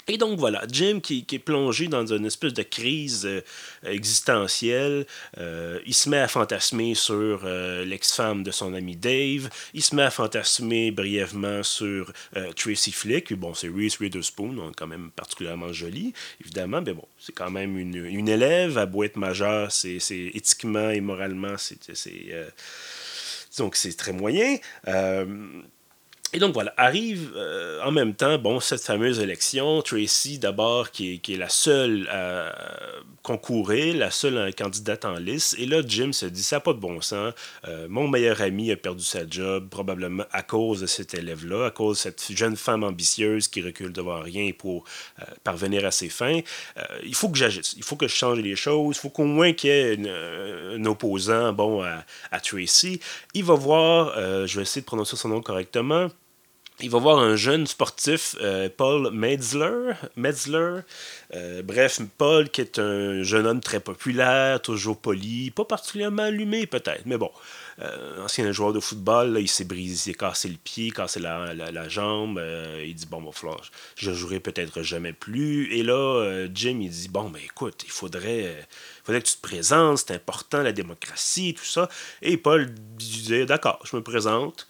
Et 0.10 0.18
donc 0.18 0.40
voilà, 0.40 0.64
Jim 0.72 1.02
qui, 1.02 1.26
est 1.30 1.40
plongé 1.40 1.90
dans 1.90 2.06
une 2.06 2.26
espèce 2.26 2.54
de 2.54 2.64
crise 2.64 3.26
euh, 3.26 3.42
existentielle, 3.84 5.06
euh, 5.38 5.80
il 5.86 5.94
se 5.94 6.10
met 6.10 6.20
à 6.20 6.30
fantasmer 6.30 6.96
sur 6.96 7.42
euh, 7.44 7.84
l'ex-femme 7.84 8.42
de 8.44 8.52
son 8.52 8.74
ami 8.74 8.96
Dave, 8.96 9.50
il 9.74 9.84
se 9.84 9.94
met 9.96 10.04
à 10.04 10.10
fantasmer 10.10 10.92
brièvement 10.92 11.62
sur 11.62 12.14
Tracy 12.56 12.94
Flick, 12.94 13.34
bon 13.34 13.54
c'est 13.54 13.68
Reese 13.68 14.00
Witherspoon, 14.00 14.72
quand 14.78 14.88
même 14.88 15.12
particulièrement 15.12 15.74
jolie, 15.74 16.14
évidemment, 16.40 16.82
mais 16.82 16.94
bon, 16.94 17.06
c'est 17.20 17.34
quand 17.34 17.52
même 17.52 17.78
une, 17.78 17.96
une, 18.06 18.30
élève, 18.30 18.78
à 18.78 18.88
être 19.04 19.18
majeure, 19.18 19.72
c'est 19.74 19.98
éthiquement 20.10 20.90
et 20.90 21.02
moralement, 21.02 21.56
c'est 21.58 21.78
donc 23.58 23.76
c'est 23.76 23.96
très 23.98 24.14
moyen. 24.14 24.58
Euh, 24.88 25.26
et 26.34 26.40
donc 26.40 26.54
voilà, 26.54 26.74
arrive 26.76 27.32
euh, 27.38 27.82
en 27.84 27.92
même 27.92 28.14
temps, 28.14 28.38
bon, 28.38 28.60
cette 28.60 28.82
fameuse 28.82 29.20
élection, 29.22 29.82
Tracy 29.82 30.40
d'abord 30.40 30.92
qui 30.92 31.22
qui 31.22 31.36
est, 31.36 31.38
la 31.38 31.48
seule 31.48 32.06
à 32.10 32.54
concourir, 33.24 33.96
la 33.96 34.12
seule 34.12 34.54
candidate 34.54 35.06
en 35.06 35.16
liste, 35.16 35.56
et 35.58 35.66
là 35.66 35.82
Jim 35.88 36.12
se 36.12 36.26
dit, 36.26 36.44
ça 36.44 36.58
n'a 36.58 36.60
pas 36.60 36.74
de 36.74 36.80
bon 36.80 37.00
sens, 37.00 37.34
euh, 37.66 37.88
mon 37.90 38.10
meilleur 38.10 38.42
ami 38.42 38.72
a 38.72 38.76
perdu 38.76 39.06
sa 39.06 39.28
job, 39.28 39.70
probablement 39.70 40.26
à 40.34 40.44
cause 40.44 40.82
de 40.82 40.86
cet 40.86 41.14
élève-là, 41.14 41.68
à 41.68 41.72
cause 41.72 41.98
de 41.98 42.02
cette 42.02 42.32
jeune 42.36 42.58
femme 42.58 42.84
ambitieuse 42.84 43.48
qui 43.48 43.62
recule 43.62 43.94
devant 43.94 44.20
rien 44.20 44.52
pour 44.52 44.84
euh, 45.22 45.24
parvenir 45.46 45.86
à 45.86 45.92
ses 45.92 46.10
fins. 46.10 46.42
il 47.06 47.16
faut 47.16 47.30
que 47.30 47.38
j'agisse, 47.38 47.74
il 47.78 47.84
faut 47.84 47.96
que 47.96 48.08
je 48.08 48.16
change 48.16 48.40
les 48.40 48.58
choses, 48.58 48.98
il 48.98 49.00
faut 49.00 49.10
qu'au 49.10 49.24
moins 49.24 49.54
qu'il 49.54 49.70
y 49.70 49.74
ait 49.74 49.98
un 50.76 50.84
opposant, 50.86 51.54
bon, 51.54 51.84
à, 51.84 52.04
à, 52.32 52.40
Tracy. 52.42 53.00
Il 53.34 53.46
va 53.46 53.56
voir, 53.56 54.14
je 54.46 54.56
vais 54.58 54.64
essayer 54.64 54.82
de 54.82 54.86
prononcer 54.86 55.16
son 55.16 55.30
nom 55.30 55.42
correctement, 55.42 56.10
il 56.80 56.92
va 56.92 57.00
voir 57.00 57.18
un 57.18 57.36
jeune 57.36 57.66
sportif, 57.66 58.36
euh, 58.40 58.70
Paul 58.76 59.12
Metzler. 59.12 59.94
Euh, 61.34 61.62
bref, 61.64 62.00
Paul, 62.18 62.50
qui 62.50 62.62
est 62.62 62.78
un 62.78 63.24
jeune 63.24 63.48
homme 63.48 63.62
très 63.62 63.80
populaire, 63.80 64.62
toujours 64.62 65.00
poli, 65.00 65.50
pas 65.50 65.66
particulièrement 65.66 66.24
allumé 66.24 66.68
peut-être, 66.68 67.06
mais 67.06 67.18
bon. 67.18 67.32
Euh, 67.80 68.24
ancien 68.24 68.52
joueur 68.52 68.74
de 68.74 68.80
football, 68.80 69.38
il 69.40 69.48
s'est 69.48 69.64
brisé, 69.64 70.14
cassé 70.14 70.50
le 70.50 70.58
pied, 70.64 70.92
cassé 70.92 71.20
la, 71.20 71.54
la, 71.54 71.90
jambe. 71.90 72.42
il 72.84 72.94
dit 72.94 73.06
Bon, 73.06 73.22
bon, 73.22 73.32
falloir, 73.32 73.62
je 73.96 74.12
jouerai 74.12 74.40
peut-être 74.40 74.82
jamais 74.82 75.14
plus. 75.14 75.74
Et 75.74 75.84
là, 75.84 76.48
Jim, 76.54 76.80
il 76.82 76.90
dit 76.90 77.10
Bon, 77.10 77.30
ben 77.30 77.42
écoute, 77.44 77.84
il 77.86 77.92
faudrait, 77.92 78.68
faudrait 79.04 79.22
que 79.22 79.28
tu 79.28 79.36
te 79.36 79.42
présentes, 79.42 80.00
c'est 80.00 80.14
important, 80.14 80.64
la 80.64 80.72
démocratie, 80.72 81.54
tout 81.56 81.66
ça. 81.66 81.88
Et 82.22 82.38
Paul 82.38 82.74
disait 82.98 83.46
D'accord, 83.46 83.80
je 83.84 83.96
me 83.96 84.02
présente. 84.02 84.68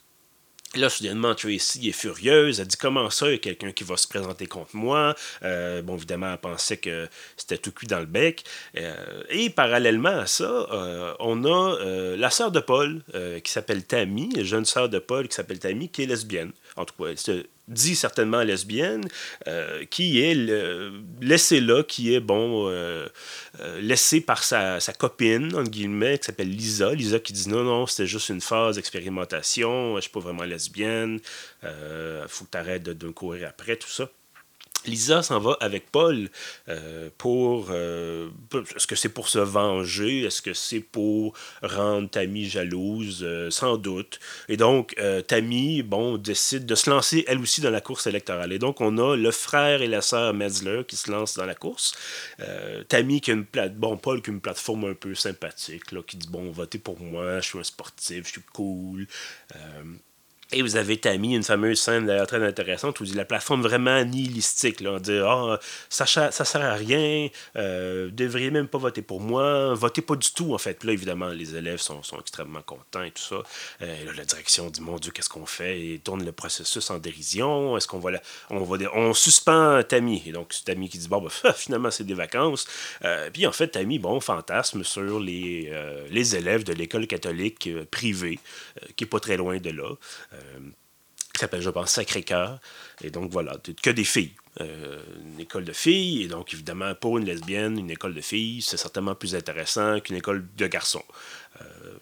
Là, 0.76 0.90
soudainement, 0.90 1.34
Tracy 1.34 1.90
est 1.90 1.94
furieuse. 1.94 2.60
Elle 2.60 2.68
dit 2.68 2.78
Comment 2.78 3.10
ça, 3.10 3.28
il 3.28 3.32
y 3.32 3.36
a 3.36 3.38
quelqu'un 3.38 3.72
qui 3.72 3.84
va 3.84 3.98
se 3.98 4.08
présenter 4.08 4.48
contre 4.48 4.76
moi? 4.76 5.16
Euh, 5.44 5.82
Bon, 5.82 5.96
évidemment, 5.96 6.32
elle 6.32 6.38
pensait 6.38 6.78
que 6.78 7.08
c'était 7.38 7.58
tout 7.58 7.72
cuit 7.72 7.88
dans 7.88 8.00
le 8.00 8.06
bec. 8.06 8.44
Euh, 8.76 9.24
et 9.30 9.50
parallèlement 9.50 10.10
à 10.10 10.26
ça, 10.26 10.68
euh, 10.72 11.14
on 11.20 11.46
a 11.46 11.78
la 12.18 12.30
sœur 12.30 12.52
de 12.52 12.60
Paul, 12.60 13.02
qui 13.44 13.52
s'appelle 13.52 13.84
Tammy, 13.86 14.30
la 14.36 14.44
jeune 14.44 14.66
sœur 14.66 14.90
de 14.90 15.00
Paul 15.00 15.28
qui 15.28 15.36
s'appelle 15.36 15.60
Tammy, 15.60 15.90
qui 15.90 16.04
est 16.04 16.06
lesbienne. 16.06 16.52
En 16.76 16.86
tout 16.86 16.94
cas, 17.02 17.10
elle 17.10 17.46
dit 17.68 17.96
certainement 17.96 18.44
lesbienne, 18.44 19.08
euh, 19.48 19.84
qui 19.86 20.22
est 20.22 20.34
laissée 21.22 21.60
là, 21.60 21.84
qui 21.84 22.14
est, 22.14 22.20
bon, 22.20 22.70
euh, 22.70 23.08
euh, 23.60 23.82
laissée 23.82 24.22
par 24.22 24.44
sa, 24.44 24.80
copine, 24.98 25.54
entre 25.56 25.70
guillemets, 25.70 26.18
qui 26.18 26.26
s'appelle 26.26 26.50
Lisa. 26.50 26.94
Lisa 26.94 27.20
qui 27.20 27.34
dit 27.34 27.50
non, 27.50 27.64
non, 27.64 27.86
c'était 27.86 28.08
juste 28.08 28.30
une 28.30 28.42
phase 28.42 28.76
d'expérimentation, 28.76 29.96
je 29.98 30.02
suis 30.02 30.12
pas 30.12 30.20
vraiment 30.20 30.44
lesbienne, 30.44 31.20
il 31.64 31.70
faut 32.28 32.46
que 32.46 32.52
tu 32.52 32.58
arrêtes 32.58 32.84
de, 32.84 32.94
de 32.94 33.10
courir 33.10 33.50
après, 33.50 33.76
tout 33.76 33.90
ça. 33.90 34.10
Lisa 34.86 35.22
s'en 35.22 35.40
va 35.40 35.58
avec 35.60 35.92
Paul 35.92 36.30
euh, 36.70 37.10
pour. 37.18 37.68
Euh, 37.72 38.30
est-ce 38.76 38.88
que 38.88 38.96
c'est 38.96 39.10
pour 39.10 39.28
se 39.28 39.40
venger? 39.40 40.24
Est-ce 40.24 40.42
que 40.42 40.54
c'est 40.54 40.80
pour 40.80 41.34
rendre 41.62 42.10
Tammy 42.10 42.46
jalouse? 42.46 43.24
Euh, 43.24 43.50
Sans 43.50 43.78
doute. 43.78 44.20
Et 44.50 44.58
donc, 44.58 44.96
Tammy, 45.28 45.84
bon, 45.84 46.18
décide 46.18 46.66
de 46.66 46.76
se 46.76 46.90
lancer 46.90 47.26
elle 47.28 47.40
aussi 47.40 47.62
dans 47.62 47.70
la 47.70 47.82
course 47.82 48.08
électorale. 48.08 48.52
Et 48.54 48.60
donc, 48.60 48.82
on 48.82 48.98
a 48.98 49.16
le 49.16 49.32
frère 49.32 49.82
et 49.82 49.88
la 49.88 50.02
sœur 50.02 50.34
Metzler 50.34 50.84
qui 50.88 50.96
se 50.96 51.12
lancent 51.12 51.36
dans 51.36 51.46
la 51.46 51.56
course. 51.56 51.96
Tammy 52.88 53.22
qui 53.22 53.32
a 53.32 53.34
une 53.34 53.46
Paul 53.46 54.22
qui 54.22 54.30
a 54.30 54.34
une 54.34 54.42
plateforme 54.42 54.86
un 54.86 54.94
peu 54.94 55.16
sympathique, 55.16 55.92
là, 55.92 56.02
qui 56.06 56.18
dit 56.18 56.28
Bon, 56.30 56.52
votez 56.52 56.78
pour 56.78 57.00
moi, 57.00 57.40
je 57.40 57.48
suis 57.48 57.60
un 57.60 57.64
sportif, 57.64 58.26
je 58.26 58.32
suis 58.32 58.42
cool. 58.54 59.08
Et 60.54 60.62
vous 60.62 60.78
avez 60.78 60.98
Tammy, 60.98 61.36
une 61.36 61.44
fameuse 61.44 61.80
scène 61.80 62.06
d'ailleurs 62.06 62.28
très 62.28 62.42
intéressante 62.42 63.02
où 63.02 63.04
dit 63.04 63.14
la 63.14 63.26
plateforme 63.26 63.62
vraiment 63.62 64.06
nihilistique. 64.06 64.80
Là, 64.80 64.92
on 64.92 65.00
dit 65.00 65.20
ah, 65.22 65.60
ça, 65.90 66.06
ça 66.06 66.46
sert 66.46 66.64
à 66.64 66.76
rien, 66.76 67.28
euh, 67.58 68.10
devriez 68.12 68.50
même 68.50 68.70
pas 68.70 68.78
voter 68.78 69.02
pour 69.02 69.20
moi, 69.20 69.74
votez 69.74 70.02
pas 70.02 70.16
du 70.16 70.32
tout 70.32 70.54
en 70.54 70.58
fait. 70.58 70.86
Là, 70.86 70.94
évidemment, 70.94 71.28
les 71.28 71.56
élèves 71.56 71.80
sont, 71.80 72.02
sont 72.02 72.18
extrêmement 72.18 72.62
contents 72.62 73.04
et 73.04 73.12
tout 73.12 73.24
ça. 73.24 73.44
Euh, 73.82 74.02
et 74.02 74.06
là, 74.06 74.14
la 74.16 74.24
direction 74.24 74.70
dit 74.70 74.80
mon 74.80 74.96
Dieu, 74.98 75.12
qu'est-ce 75.12 75.28
qu'on 75.28 75.46
fait? 75.46 75.82
Et 75.82 76.00
tourne 76.00 76.24
le 76.24 76.32
processus 76.32 76.90
en 76.92 76.98
dérision. 76.98 77.76
Est-ce 77.76 77.88
qu'on 77.88 78.00
va, 78.00 78.12
on 78.50 78.64
va 78.64 78.78
on 78.94 79.14
suspend 79.14 79.84
Tammy 79.84 80.24
Et 80.28 80.32
donc, 80.32 80.54
Tammy 80.64 80.88
qui 80.88 80.98
dit 80.98 81.10
bon, 81.10 81.22
ben, 81.22 81.54
finalement, 81.56 81.92
c'est 81.92 82.06
des 82.06 82.14
vacances. 82.14 82.68
Euh, 83.04 83.30
puis 83.32 83.46
en 83.48 83.52
fait, 83.52 83.68
Tammy, 83.68 84.00
bon, 84.00 84.22
fantasme 84.22 84.86
sur 84.86 85.20
les, 85.20 85.70
euh, 85.74 86.06
les 86.10 86.38
élèves 86.38 86.64
de 86.64 86.72
l'école 86.72 87.06
catholique 87.06 87.70
privée, 87.92 88.40
qui 88.96 89.04
est 89.04 89.08
pas 89.08 89.20
très 89.20 89.36
loin 89.36 89.58
de 89.58 89.72
là. 89.72 89.90
Qui 91.34 91.42
s'appelle, 91.42 91.62
je 91.62 91.70
pense, 91.70 91.92
Sacré-Cœur. 91.92 92.60
Et 93.04 93.12
donc, 93.12 93.32
voilà, 93.32 93.58
que 93.84 93.90
des 93.92 94.04
filles. 94.04 94.34
Euh, 94.60 95.00
une 95.22 95.40
école 95.40 95.66
de 95.66 95.74
filles, 95.74 96.24
et 96.24 96.28
donc, 96.28 96.52
évidemment, 96.52 96.96
pour 96.96 97.20
une 97.20 97.26
lesbienne, 97.26 97.78
une 97.78 97.92
école 97.92 98.16
de 98.16 98.22
filles, 98.22 98.64
c'est 98.64 98.78
certainement 98.78 99.14
plus 99.14 99.36
intéressant 99.36 100.00
qu'une 100.00 100.16
école 100.16 100.48
de 100.58 100.66
garçons. 100.66 101.04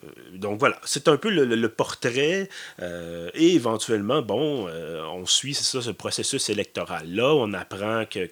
Euh, 0.06 0.38
donc 0.38 0.60
voilà, 0.60 0.80
c'est 0.86 1.08
un 1.08 1.18
peu 1.18 1.30
le, 1.30 1.70
portrait. 1.70 2.50
Euh, 2.82 3.30
et 3.34 3.56
éventuellement, 3.56 4.22
bon, 4.22 4.68
euh, 4.68 5.04
on 5.06 5.26
suit, 5.26 5.54
ça, 5.54 5.82
ce 5.82 5.92
processus 5.92 6.50
électoral-là. 6.50 7.34
On 7.36 7.54
apprend 7.54 8.06
que, 8.06 8.30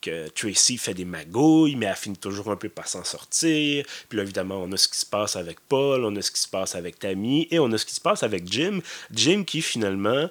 que, 0.00 0.28
Tracy 0.28 0.78
fait 0.78 0.94
des 0.94 1.04
magouilles, 1.04 1.76
mais 1.76 1.86
elle 1.86 1.96
finit 1.96 2.16
toujours 2.16 2.50
un 2.50 2.56
peu 2.56 2.68
par 2.68 2.88
s'en 2.88 3.04
sortir. 3.04 3.84
Puis 4.08 4.16
là, 4.16 4.22
évidemment, 4.22 4.56
on 4.62 4.72
a 4.72 4.76
ce 4.76 4.88
qui 4.88 4.98
se 4.98 5.06
passe 5.06 5.36
avec 5.36 5.60
Paul, 5.68 6.04
on 6.04 6.14
a 6.16 6.22
ce 6.22 6.30
qui 6.30 6.40
se 6.40 6.48
passe 6.48 6.74
avec 6.74 6.98
Tammy, 6.98 7.48
et 7.50 7.58
on 7.58 7.70
a 7.72 7.78
ce 7.78 7.86
qui 7.86 7.94
se 7.94 8.00
passe 8.00 8.22
avec 8.22 8.50
Jim. 8.50 8.80
Jim 9.12 9.44
qui, 9.44 9.62
finalement 9.62 10.28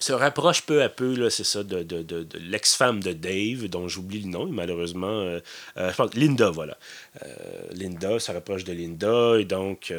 se 0.00 0.12
rapproche 0.14 0.62
peu 0.62 0.82
à 0.82 0.88
peu, 0.88 1.28
c'est 1.28 1.44
ça, 1.44 1.62
de, 1.62 1.82
de, 1.82 2.02
de, 2.02 2.26
l'ex-femme 2.38 3.00
de 3.00 3.12
Dave, 3.12 3.68
dont 3.68 3.86
j'oublie 3.86 4.20
le 4.20 4.28
nom, 4.28 4.46
malheureusement. 4.46 5.20
Euh, 5.20 5.40
euh, 5.76 5.90
je 5.90 5.96
pense, 5.96 6.14
Linda, 6.14 6.50
voilà. 6.50 6.78
Euh, 7.22 7.28
Linda 7.72 8.18
se 8.18 8.32
rapproche 8.32 8.64
de 8.64 8.72
Linda, 8.72 9.38
et 9.38 9.44
donc 9.44 9.92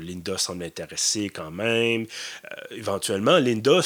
Linda 0.00 0.38
semble 0.38 0.64
intéressée 0.64 1.28
quand 1.28 1.50
même. 1.50 2.06
éventuellement, 2.70 3.38
Linda 3.38 3.80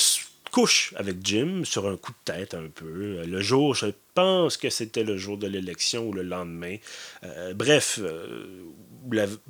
couche 0.52 0.94
avec 0.96 1.16
Jim 1.24 1.62
sur 1.64 1.86
un 1.86 1.96
coup 1.96 2.12
de 2.12 2.32
tête 2.32 2.54
un 2.54 2.68
peu. 2.74 3.22
Le 3.26 3.40
jour, 3.40 3.74
je 3.74 3.86
pense 4.14 4.56
que 4.56 4.70
c'était 4.70 5.04
le 5.04 5.18
jour 5.18 5.36
de 5.36 5.46
l'élection 5.46 6.06
ou 6.06 6.12
le 6.12 6.22
lendemain. 6.22 6.76
bref, 7.54 8.00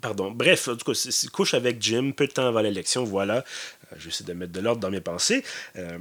pardon, 0.00 0.31
bref, 0.31 0.69
en 0.69 0.76
tout 0.76 0.93
cas, 0.93 1.28
couche 1.33 1.55
avec 1.55 1.81
Jim 1.83 2.12
peu 2.17 2.26
de 2.26 2.33
temps 2.33 2.47
avant 2.47 2.61
l'élection, 2.61 3.05
voilà. 3.05 3.45
Euh, 3.93 3.97
je 3.99 4.05
vais 4.05 4.11
essayer 4.11 4.26
de 4.26 4.33
mettre 4.33 4.52
de 4.52 4.61
l'ordre 4.61 4.81
dans 4.81 4.90
mes 4.90 5.00
pensées. 5.00 5.45
Euh, 5.76 5.99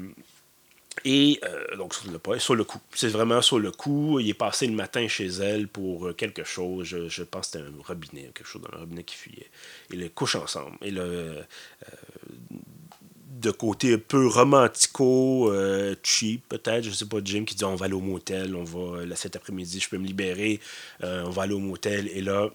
et 1.06 1.40
euh, 1.44 1.76
donc, 1.78 1.94
sur 1.94 2.10
le, 2.12 2.40
sur 2.40 2.56
le 2.56 2.64
coup. 2.64 2.80
C'est 2.94 3.10
vraiment 3.10 3.42
sur 3.42 3.60
le 3.60 3.72
coup. 3.72 4.20
Il 4.20 4.30
est 4.30 4.34
passé 4.34 4.66
le 4.68 4.74
matin 4.74 5.08
chez 5.08 5.28
elle 5.28 5.68
pour 5.68 6.16
quelque 6.16 6.44
chose. 6.44 6.86
Je, 6.88 7.24
pense 7.24 7.52
que 7.52 7.60
c'était 7.60 7.66
un 7.66 7.84
robinet, 7.84 8.32
quelque 8.34 8.48
chose 8.48 8.62
dans 8.64 8.72
le 8.72 8.80
robinet 8.80 9.04
qui 9.04 9.16
fuyait. 9.16 9.50
Ils 9.92 10.00
le 10.00 10.10
couchent 10.10 10.36
ensemble. 10.36 10.76
Et 10.82 10.90
le, 10.90 11.44
de 13.40 13.52
côté 13.52 13.94
un 13.94 14.00
peu 14.00 14.26
romantico, 14.26 15.54
cheap 16.02 16.50
peut-être, 16.50 16.84
je 16.84 16.90
sais 16.90 17.06
pas, 17.06 17.20
Jim 17.24 17.46
qui 17.46 17.54
dit 17.54 17.64
on 17.64 17.76
va 17.76 17.86
aller 17.86 17.94
au 17.94 18.02
motel, 18.02 18.56
on 18.56 18.64
va, 18.64 19.06
là, 19.06 19.16
cet 19.16 19.36
après-midi, 19.36 19.80
je 19.80 19.90
peux 19.90 20.00
me 20.00 20.08
libérer, 20.08 20.60
on 21.04 21.30
va 21.30 21.44
aller 21.44 21.54
au 21.54 21.60
motel. 21.60 22.08
Et 22.08 22.22
là, 22.22 22.50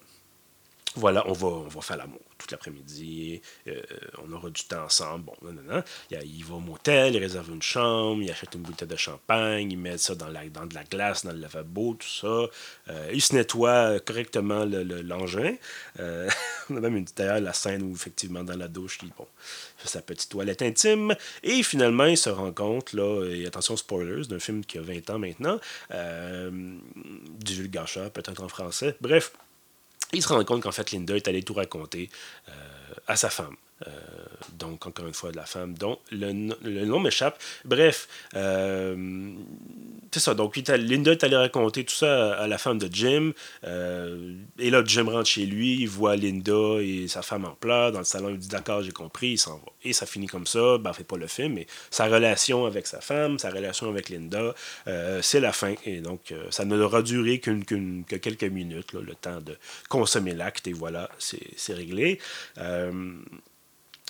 voilà, 0.94 1.26
on 1.28 1.32
va, 1.32 1.48
on 1.48 1.68
va 1.68 1.80
faire 1.80 1.96
l'amour 1.96 2.20
toute 2.42 2.50
l'après-midi. 2.50 3.40
Euh, 3.68 3.80
on 4.22 4.32
aura 4.32 4.50
du 4.50 4.64
temps 4.64 4.84
ensemble. 4.84 5.24
Bon, 5.24 5.34
non, 5.42 5.62
non. 5.62 5.82
Il, 6.10 6.44
va 6.44 6.56
au 6.56 6.60
motel, 6.60 7.14
il 7.14 7.18
réserve 7.18 7.50
une 7.50 7.62
chambre, 7.62 8.22
il 8.22 8.30
achète 8.30 8.54
une 8.54 8.62
bouteille 8.62 8.88
de 8.88 8.96
champagne, 8.96 9.70
il 9.70 9.78
met 9.78 9.96
ça 9.96 10.14
dans, 10.14 10.28
la, 10.28 10.44
de 10.44 10.74
la 10.74 10.84
glace, 10.84 11.24
dans 11.24 11.32
le 11.32 11.38
lavabo, 11.38 11.94
tout 11.94 12.06
ça. 12.06 12.48
Euh, 12.92 13.10
il 13.12 13.22
se 13.22 13.34
nettoie 13.34 14.00
correctement 14.00 14.64
l'engin. 14.64 15.54
Euh, 16.00 16.28
on 16.70 16.76
a 16.76 16.80
même 16.80 16.96
une, 16.96 17.06
d'ailleurs 17.16 17.40
la 17.40 17.52
scène 17.52 17.82
où, 17.82 17.92
effectivement, 17.92 18.44
dans 18.44 18.56
la 18.56 18.68
douche, 18.68 18.98
il 19.02 19.10
bon, 19.16 19.26
fait 19.76 19.88
sa 19.88 20.02
petite 20.02 20.30
toilette 20.30 20.62
intime. 20.62 21.14
Et 21.42 21.62
finalement, 21.62 22.06
il 22.06 22.18
se 22.18 22.30
rend 22.30 22.52
là, 22.92 23.24
et 23.24 23.46
attention, 23.46 23.76
spoilers, 23.76 24.26
d'un 24.26 24.38
film 24.38 24.64
qui 24.64 24.78
a 24.78 24.82
20 24.82 25.10
ans 25.10 25.18
maintenant, 25.18 25.58
du 27.38 27.54
vulgacheur, 27.54 28.10
peut-être 28.10 28.42
en 28.42 28.48
français. 28.48 28.96
Bref, 29.00 29.32
il 30.12 30.22
se 30.22 30.28
rend 30.28 30.44
compte 30.44 30.62
qu'en 30.62 30.72
fait, 30.72 30.90
Linda 30.92 31.16
est 31.16 31.28
allée 31.28 31.42
tout 31.42 31.54
raconter 31.54 32.10
euh, 32.48 32.52
à 33.06 33.16
sa 33.16 33.30
femme. 33.30 33.56
Euh, 33.86 33.90
donc, 34.58 34.86
encore 34.86 35.06
une 35.06 35.14
fois, 35.14 35.30
de 35.32 35.36
la 35.36 35.46
femme 35.46 35.74
dont 35.74 35.98
le, 36.10 36.84
nom 36.84 37.00
m'échappe. 37.00 37.40
Bref, 37.64 38.08
euh, 38.34 39.32
c'est 40.12 40.20
ça. 40.20 40.34
Donc, 40.34 40.56
Linda 40.56 41.12
est 41.12 41.24
allée 41.24 41.36
raconter 41.36 41.84
tout 41.84 41.94
ça 41.94 42.34
à, 42.34 42.46
la 42.46 42.58
femme 42.58 42.78
de 42.78 42.88
Jim. 42.92 43.32
Euh, 43.64 44.34
et 44.58 44.70
là, 44.70 44.82
Jim 44.84 45.06
rentre 45.08 45.28
chez 45.28 45.46
lui, 45.46 45.80
il 45.80 45.88
voit 45.88 46.16
Linda 46.16 46.80
et 46.80 47.08
sa 47.08 47.22
femme 47.22 47.44
en 47.44 47.54
pleurs 47.54 47.92
dans 47.92 47.98
le 48.00 48.04
salon. 48.04 48.30
Il 48.30 48.38
dit 48.38 48.48
D'accord, 48.48 48.82
j'ai 48.82 48.92
compris, 48.92 49.30
il 49.30 49.38
s'en 49.38 49.56
va. 49.56 49.72
Et 49.84 49.92
ça 49.92 50.06
finit 50.06 50.26
comme 50.26 50.46
ça. 50.46 50.78
Ben, 50.78 50.92
fait 50.92 51.04
pas 51.04 51.16
le 51.16 51.26
film, 51.26 51.54
mais 51.54 51.66
sa 51.90 52.06
relation 52.06 52.66
avec 52.66 52.86
sa 52.86 53.00
femme, 53.00 53.38
sa 53.38 53.50
relation 53.50 53.88
avec 53.88 54.10
Linda, 54.10 54.54
c'est 55.22 55.40
la 55.40 55.52
fin. 55.52 55.74
Et 55.86 56.00
donc, 56.00 56.34
ça 56.50 56.64
ne 56.64 56.78
aura 56.80 57.02
duré 57.02 57.40
qu'une, 57.40 57.64
que 57.64 58.16
quelques 58.16 58.44
minutes, 58.44 58.92
le 58.92 59.14
temps 59.14 59.40
de 59.40 59.56
consommer 59.88 60.34
l'acte. 60.34 60.66
Et 60.66 60.72
voilà, 60.72 61.08
c'est, 61.18 61.72
réglé. 61.72 62.18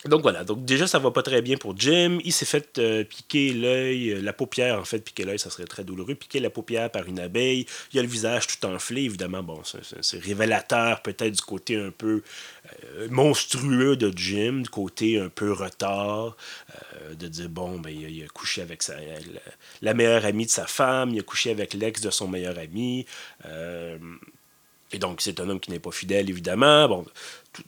Donc 0.06 0.22
voilà, 0.22 0.42
donc 0.42 0.64
déjà 0.64 0.88
ça 0.88 0.98
va 0.98 1.12
pas 1.12 1.22
très 1.22 1.42
bien 1.42 1.56
pour 1.56 1.78
Jim. 1.78 2.18
Il 2.24 2.32
s'est 2.32 2.44
fait 2.44 2.78
euh, 2.78 3.04
piquer 3.04 3.52
l'œil, 3.52 4.10
euh, 4.10 4.20
la 4.20 4.32
paupière 4.32 4.80
en 4.80 4.84
fait, 4.84 4.98
piquer 4.98 5.24
l'œil, 5.24 5.38
ça 5.38 5.48
serait 5.48 5.64
très 5.64 5.84
douloureux. 5.84 6.16
Piquer 6.16 6.40
la 6.40 6.50
paupière 6.50 6.90
par 6.90 7.06
une 7.06 7.20
abeille. 7.20 7.66
Il 7.92 8.00
a 8.00 8.02
le 8.02 8.08
visage 8.08 8.48
tout 8.48 8.66
enflé, 8.66 9.02
évidemment. 9.02 9.44
Bon, 9.44 9.62
c'est 10.00 10.18
révélateur 10.18 11.02
peut-être 11.02 11.34
du 11.36 11.42
côté 11.42 11.76
un 11.76 11.92
peu 11.92 12.22
euh, 12.96 13.08
monstrueux 13.10 13.94
de 13.94 14.12
Jim, 14.16 14.62
du 14.62 14.68
côté 14.68 15.20
un 15.20 15.28
peu 15.28 15.52
retard, 15.52 16.36
de 17.16 17.28
dire 17.28 17.48
bon, 17.48 17.78
ben, 17.78 17.90
il 17.90 18.24
a, 18.24 18.26
couché 18.26 18.62
avec 18.62 18.82
sa, 18.82 18.96
la, 19.82 19.94
meilleure 19.94 20.24
amie 20.24 20.46
de 20.46 20.50
sa 20.50 20.66
femme, 20.66 21.10
il 21.10 21.20
a 21.20 21.22
couché 21.22 21.52
avec 21.52 21.74
l'ex 21.74 22.00
de 22.00 22.10
son 22.10 22.26
meilleur 22.26 22.58
ami. 22.58 23.06
Et 24.92 24.98
donc, 24.98 25.22
c'est 25.22 25.40
un 25.40 25.48
homme 25.48 25.60
qui 25.60 25.70
n'est 25.70 25.78
pas 25.78 25.90
fidèle, 25.90 26.28
évidemment. 26.28 26.86
Bon, 26.88 27.06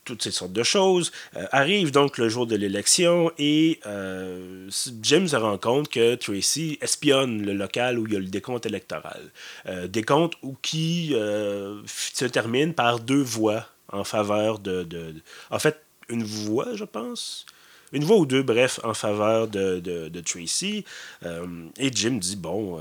toutes 0.04 0.22
ces 0.22 0.30
sortes 0.30 0.52
de 0.52 0.62
choses. 0.62 1.12
Euh, 1.36 1.46
arrive 1.52 1.90
donc 1.90 2.18
le 2.18 2.28
jour 2.28 2.46
de 2.46 2.56
l'élection 2.56 3.30
et 3.38 3.80
euh, 3.86 4.68
Jim 5.02 5.26
se 5.26 5.36
rend 5.36 5.58
compte 5.58 5.88
que 5.88 6.14
Tracy 6.14 6.78
espionne 6.80 7.42
le 7.42 7.52
local 7.52 7.98
où 7.98 8.06
il 8.06 8.12
y 8.12 8.16
a 8.16 8.18
le 8.18 8.26
décompte 8.26 8.66
électoral. 8.66 9.30
Euh, 9.66 9.86
décompte 9.86 10.34
où 10.42 10.56
qui 10.62 11.14
se 11.14 12.24
termine 12.24 12.74
par 12.74 13.00
deux 13.00 13.22
voix 13.22 13.66
en 13.88 14.04
faveur 14.04 14.58
de, 14.58 15.14
En 15.50 15.58
fait, 15.58 15.80
une 16.08 16.24
voix, 16.24 16.74
je 16.74 16.84
pense? 16.84 17.46
Une 17.92 18.04
voix 18.04 18.16
ou 18.16 18.26
deux, 18.26 18.42
bref, 18.42 18.80
en 18.82 18.94
faveur 18.94 19.46
de, 19.46 19.78
de 19.80 20.20
Tracy. 20.20 20.84
et 21.22 21.90
Jim 21.92 22.18
dit, 22.20 22.36
bon, 22.36 22.80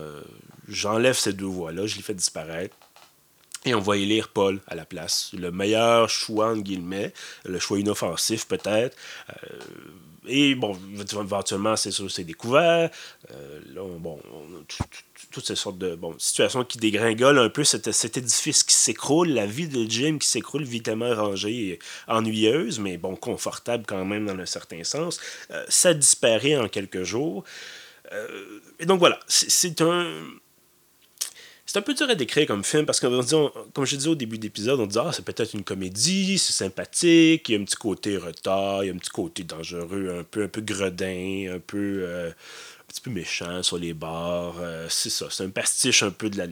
j'enlève 0.67 1.15
ces 1.15 1.33
deux 1.33 1.45
voix-là, 1.45 1.85
je 1.85 1.97
les 1.97 2.01
fais 2.01 2.15
disparaître. 2.15 2.75
Et 3.65 3.73
on 3.73 3.79
va 3.79 3.97
élire 3.97 4.29
Paul 4.29 4.59
à 4.67 4.75
la 4.75 4.85
place. 4.85 5.31
Le 5.33 5.51
meilleur 5.51 6.09
choix, 6.09 6.51
en 6.51 6.57
guillemets, 6.57 7.13
le 7.45 7.59
choix 7.59 7.79
inoffensif 7.79 8.45
peut-être. 8.47 8.97
Euh, 9.29 9.57
et 10.25 10.55
bon, 10.55 10.77
éventuellement, 11.19 11.75
c'est 11.75 11.91
c'est 11.91 12.23
découvert. 12.23 12.89
Euh, 13.31 13.59
là, 13.73 13.81
bon, 13.99 14.19
toutes 15.31 15.45
ces 15.45 15.55
sortes 15.55 15.77
de 15.77 15.95
bon, 15.95 16.15
situations 16.17 16.63
qui 16.63 16.77
dégringolent 16.77 17.39
un 17.39 17.49
peu 17.49 17.63
cet, 17.63 17.91
cet 17.91 18.17
édifice 18.17 18.63
qui 18.63 18.75
s'écroule, 18.75 19.29
la 19.29 19.45
vie 19.45 19.67
de 19.67 19.89
Jim 19.89 20.17
qui 20.19 20.27
s'écroule, 20.27 20.63
vitement 20.63 21.13
rangée 21.13 21.69
et 21.69 21.79
ennuyeuse, 22.07 22.79
mais 22.79 22.97
bon, 22.97 23.15
confortable 23.15 23.85
quand 23.87 24.05
même 24.05 24.25
dans 24.25 24.37
un 24.37 24.45
certain 24.45 24.83
sens. 24.83 25.19
Euh, 25.51 25.65
ça 25.69 25.93
disparaît 25.93 26.57
en 26.57 26.67
quelques 26.67 27.03
jours. 27.03 27.43
et 28.79 28.85
donc 28.85 28.99
voilà, 28.99 29.19
c'est 29.27 29.81
un 29.81 30.05
c'est 31.65 31.79
un 31.79 31.81
peu 31.81 31.93
dur 31.93 32.09
à 32.09 32.15
décrire 32.15 32.45
comme 32.45 32.63
film 32.63 32.85
parce 32.85 32.99
que, 32.99 33.07
comme 33.71 33.85
je 33.85 33.95
disais 33.95 34.09
au 34.09 34.15
début 34.15 34.37
d'épisode, 34.37 34.79
on 34.79 34.85
dit 34.85 34.97
Ah, 34.99 35.11
c'est 35.13 35.23
peut-être 35.23 35.53
une 35.53 35.63
comédie, 35.63 36.37
c'est 36.37 36.51
sympathique, 36.51 37.47
il 37.47 37.55
y 37.55 37.57
a 37.57 37.61
un 37.61 37.63
petit 37.63 37.77
côté 37.77 38.17
retard, 38.17 38.83
il 38.83 38.87
y 38.87 38.89
a 38.89 38.93
un 38.93 38.97
petit 38.97 39.09
côté 39.09 39.43
dangereux, 39.43 40.19
un 40.19 40.23
peu, 40.23 40.43
un 40.43 40.47
peu 40.49 40.61
gredin, 40.61 41.55
un 41.55 41.59
peu. 41.59 42.03
Euh, 42.03 42.31
petit 42.93 43.01
peu 43.01 43.09
méchant 43.09 43.63
sur 43.63 43.77
les 43.77 43.93
bars. 43.93 44.55
Euh, 44.59 44.87
c'est 44.89 45.09
ça, 45.09 45.25
c'est 45.31 45.43
un 45.43 45.49
pastiche 45.49 46.03
un 46.03 46.11
peu 46.11 46.29
de 46.29 46.37
la, 46.37 46.45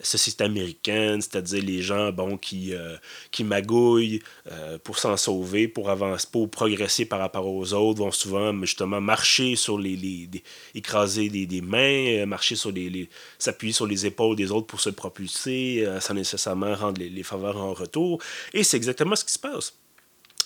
société 0.00 0.44
américaine, 0.44 1.22
c'est-à-dire 1.22 1.62
les 1.64 1.80
gens 1.80 2.12
bon, 2.12 2.36
qui, 2.36 2.74
euh, 2.74 2.96
qui 3.30 3.44
magouillent 3.44 4.22
euh, 4.52 4.78
pour 4.78 4.98
s'en 4.98 5.16
sauver, 5.16 5.68
pour 5.68 5.88
avancer, 5.88 6.26
pour 6.30 6.50
progresser 6.50 7.06
par 7.06 7.20
rapport 7.20 7.46
aux 7.46 7.72
autres, 7.72 8.00
vont 8.00 8.10
souvent 8.10 8.52
justement 8.60 9.00
marcher 9.00 9.56
sur 9.56 9.78
les. 9.78 9.96
les, 9.96 10.28
écraser 10.74 11.30
des, 11.30 11.46
des, 11.46 11.62
mains, 11.62 12.26
marcher 12.26 12.56
sur 12.56 12.70
les. 12.72 13.08
s'appuyer 13.38 13.72
sur 13.72 13.86
les 13.86 14.04
épaules 14.04 14.36
des 14.36 14.50
autres 14.50 14.66
pour 14.66 14.80
se 14.80 14.90
propulser, 14.90 15.86
sans 16.00 16.14
nécessairement 16.14 16.74
rendre 16.74 17.00
les, 17.00 17.08
les 17.08 17.22
faveurs 17.22 17.56
en 17.56 17.72
retour. 17.72 18.20
Et 18.52 18.62
c'est 18.64 18.76
exactement 18.76 19.16
ce 19.16 19.24
qui 19.24 19.32
se 19.32 19.38
passe. 19.38 19.72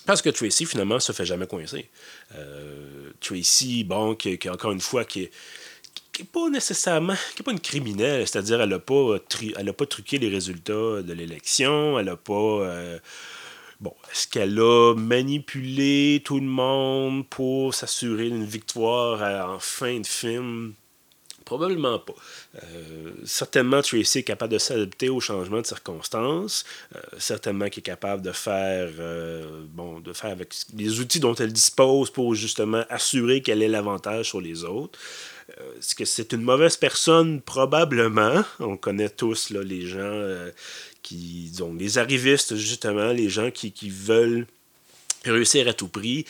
Parce 0.07 0.23
que 0.23 0.31
Tracy, 0.31 0.67
finalement, 0.67 0.99
se 0.99 1.13
fait 1.13 1.25
jamais 1.25 1.47
coincer. 1.47 1.89
Euh, 2.35 3.11
Tracy, 3.21 3.85
bon, 3.85 4.15
qui, 4.15 4.39
encore 4.49 4.73
une 4.73 4.81
fois, 4.81 5.05
qui 5.05 5.31
n'est 6.19 6.25
pas 6.25 6.49
nécessairement, 6.49 7.15
qui 7.35 7.43
est 7.43 7.45
pas 7.45 7.53
une 7.53 7.61
criminelle, 7.61 8.27
c'est-à-dire 8.27 8.61
elle 8.61 8.71
n'a 8.71 8.79
pas, 8.79 9.17
elle 9.57 9.73
pas 9.73 9.87
truqué 9.87 10.19
les 10.19 10.29
résultats 10.29 11.03
de 11.03 11.13
l'élection, 11.13 11.99
elle 11.99 12.07
n'a 12.07 12.17
pas... 12.17 12.33
Euh, 12.33 12.99
bon, 13.81 13.95
est-ce 14.11 14.27
qu'elle 14.27 14.59
a 14.59 14.95
manipulé 14.95 16.23
tout 16.25 16.41
le 16.41 16.47
monde 16.47 17.29
pour 17.29 17.75
s'assurer 17.75 18.31
d'une 18.31 18.45
victoire 18.45 19.49
en 19.49 19.59
fin 19.59 20.01
de 20.01 20.07
film? 20.07 20.75
Probablement 21.51 21.99
pas. 21.99 22.15
Euh, 22.63 23.11
certainement, 23.25 23.83
Tracy 23.83 24.19
est 24.19 24.23
capable 24.23 24.53
de 24.53 24.59
s'adapter 24.59 25.09
aux 25.09 25.19
changements 25.19 25.61
de 25.61 25.67
circonstances. 25.67 26.65
Euh, 26.95 27.01
certainement 27.19 27.69
qu'il 27.69 27.81
est 27.81 27.83
capable 27.83 28.23
de 28.23 28.31
faire, 28.31 28.89
euh, 29.01 29.65
bon, 29.73 29.99
de 29.99 30.13
faire 30.13 30.31
avec 30.31 30.55
les 30.77 31.01
outils 31.01 31.19
dont 31.19 31.35
elle 31.35 31.53
dispose 31.53 32.09
pour 32.09 32.37
justement 32.37 32.85
assurer 32.89 33.43
qu'elle 33.43 33.65
ait 33.65 33.69
l'avantage 33.69 34.29
sur 34.29 34.41
les 34.41 34.63
autres. 34.63 34.97
Est-ce 35.77 35.97
que 35.97 36.05
c'est 36.05 36.33
une 36.33 36.43
mauvaise 36.43 36.77
personne? 36.77 37.41
Probablement. 37.41 38.45
On 38.61 38.77
connaît 38.77 39.11
tous 39.11 39.51
là, 39.51 39.65
les 39.65 39.89
gens 39.89 40.23
qui, 41.03 41.51
ont 41.63 41.75
les 41.75 41.99
arrivistes, 41.99 42.55
justement, 42.55 43.11
les 43.11 43.29
gens 43.29 43.51
qui, 43.51 43.73
qui 43.73 43.91
veulent 43.91 44.47
réussir 45.25 45.67
à 45.67 45.73
tout 45.73 45.89
prix, 45.89 46.27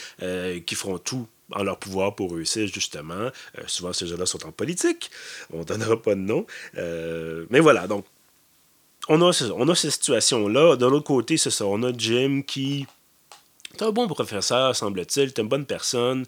qui 0.65 0.75
feront 0.75 0.97
tout 0.97 1.29
en 1.53 1.63
leur 1.63 1.79
pouvoir 1.79 2.15
pour 2.15 2.33
réussir, 2.35 2.67
justement. 2.67 3.15
Euh, 3.15 3.63
souvent, 3.67 3.93
ces 3.93 4.07
gens-là 4.07 4.27
sont 4.27 4.47
en 4.47 4.53
politique. 4.53 5.11
On 5.53 5.61
ne 5.61 5.65
donnera 5.65 6.01
pas 6.01 6.15
de 6.15 6.21
nom. 6.21 6.47
Euh, 6.77 7.47
mais 7.51 7.61
voilà, 7.61 7.87
donc, 7.87 8.05
on 9.09 9.21
a, 9.23 9.53
on 9.57 9.69
a 9.69 9.75
cette 9.75 9.93
situation-là. 9.93 10.77
De 10.77 10.87
l'autre 10.87 11.07
côté, 11.07 11.37
c'est 11.37 11.51
ça. 11.51 11.67
On 11.67 11.83
a 11.83 11.93
Jim 11.97 12.43
qui 12.47 12.87
est 13.75 13.83
un 13.83 13.91
bon 13.91 14.07
professeur, 14.07 14.75
semble-t-il, 14.77 15.29
est 15.29 15.39
une 15.39 15.49
bonne 15.49 15.67
personne 15.67 16.27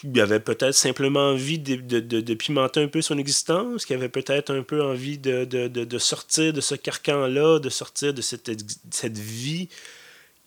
qui 0.00 0.20
avait 0.20 0.40
peut-être 0.40 0.74
simplement 0.74 1.30
envie 1.30 1.58
de, 1.58 1.76
de, 1.76 2.20
de, 2.20 2.34
pimenter 2.34 2.82
un 2.82 2.88
peu 2.88 3.02
son 3.02 3.18
existence, 3.18 3.84
qui 3.84 3.94
avait 3.94 4.08
peut-être 4.08 4.54
un 4.54 4.62
peu 4.62 4.82
envie 4.82 5.18
de, 5.18 5.98
sortir 5.98 6.52
de 6.52 6.60
ce 6.60 6.76
carcan-là, 6.76 7.58
de 7.58 7.68
sortir 7.68 8.14
de 8.14 8.22
cette, 8.22 8.50
cette 8.90 9.18
vie 9.18 9.68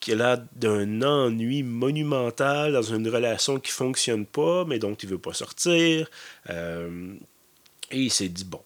qui 0.02 0.14
a 0.14 0.38
d'un 0.56 1.02
ennui 1.04 1.64
monumental 1.64 2.74
dans 2.74 2.82
une 2.82 3.08
relation 3.08 3.60
qui 3.60 3.72
fonctionne 3.72 4.26
pas, 4.26 4.66
mais 4.66 4.80
dont 4.80 4.96
il 4.96 5.08
veut 5.08 5.20
pas 5.20 5.34
sortir. 5.34 6.10
Euh, 6.50 7.14
et 7.92 8.00
il 8.00 8.10
s'est 8.10 8.28
dit, 8.28 8.44
bon, 8.44 8.62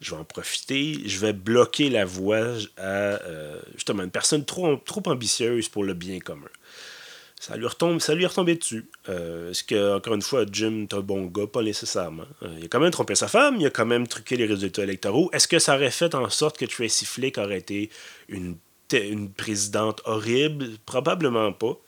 je 0.00 0.12
vais 0.12 0.20
en 0.20 0.24
profiter, 0.24 0.96
je 1.04 1.18
vais 1.18 1.32
bloquer 1.32 1.90
la 1.90 2.04
voie 2.04 2.54
à 2.76 2.86
euh, 2.86 3.60
justement 3.74 4.04
une 4.04 4.10
personne 4.10 4.44
trop, 4.44 4.76
trop 4.76 5.02
ambitieuse 5.06 5.68
pour 5.68 5.82
le 5.82 5.92
bien 5.92 6.20
commun. 6.20 6.48
Ça 7.40 7.56
lui, 7.56 7.66
retombe, 7.66 8.00
ça 8.00 8.14
lui 8.14 8.24
est 8.24 8.28
retombé 8.28 8.54
dessus. 8.54 8.88
Euh, 9.08 9.50
est-ce 9.50 9.62
que, 9.62 9.96
encore 9.96 10.14
une 10.14 10.22
fois, 10.22 10.46
Jim 10.50 10.84
est 10.84 10.94
un 10.94 11.00
bon 11.00 11.26
gars? 11.26 11.46
Pas 11.46 11.62
nécessairement. 11.62 12.24
il 12.42 12.64
a 12.64 12.68
quand 12.68 12.80
même 12.80 12.90
trompé 12.90 13.14
sa 13.14 13.28
femme, 13.28 13.56
il 13.58 13.66
a 13.66 13.70
quand 13.70 13.84
même 13.84 14.06
truqué 14.06 14.36
les 14.36 14.46
résultats 14.46 14.84
électoraux. 14.84 15.30
Est-ce 15.32 15.48
que 15.48 15.58
ça 15.58 15.74
aurait 15.74 15.90
fait 15.90 16.14
en 16.14 16.30
sorte 16.30 16.56
que 16.56 16.64
Tracy 16.64 17.04
Flick 17.04 17.38
aurait 17.38 17.58
été 17.58 17.90
une 18.28 18.56
une 18.92 19.32
présidente 19.32 20.00
horrible? 20.04 20.68
Probablement 20.84 21.52
pas. 21.52 21.78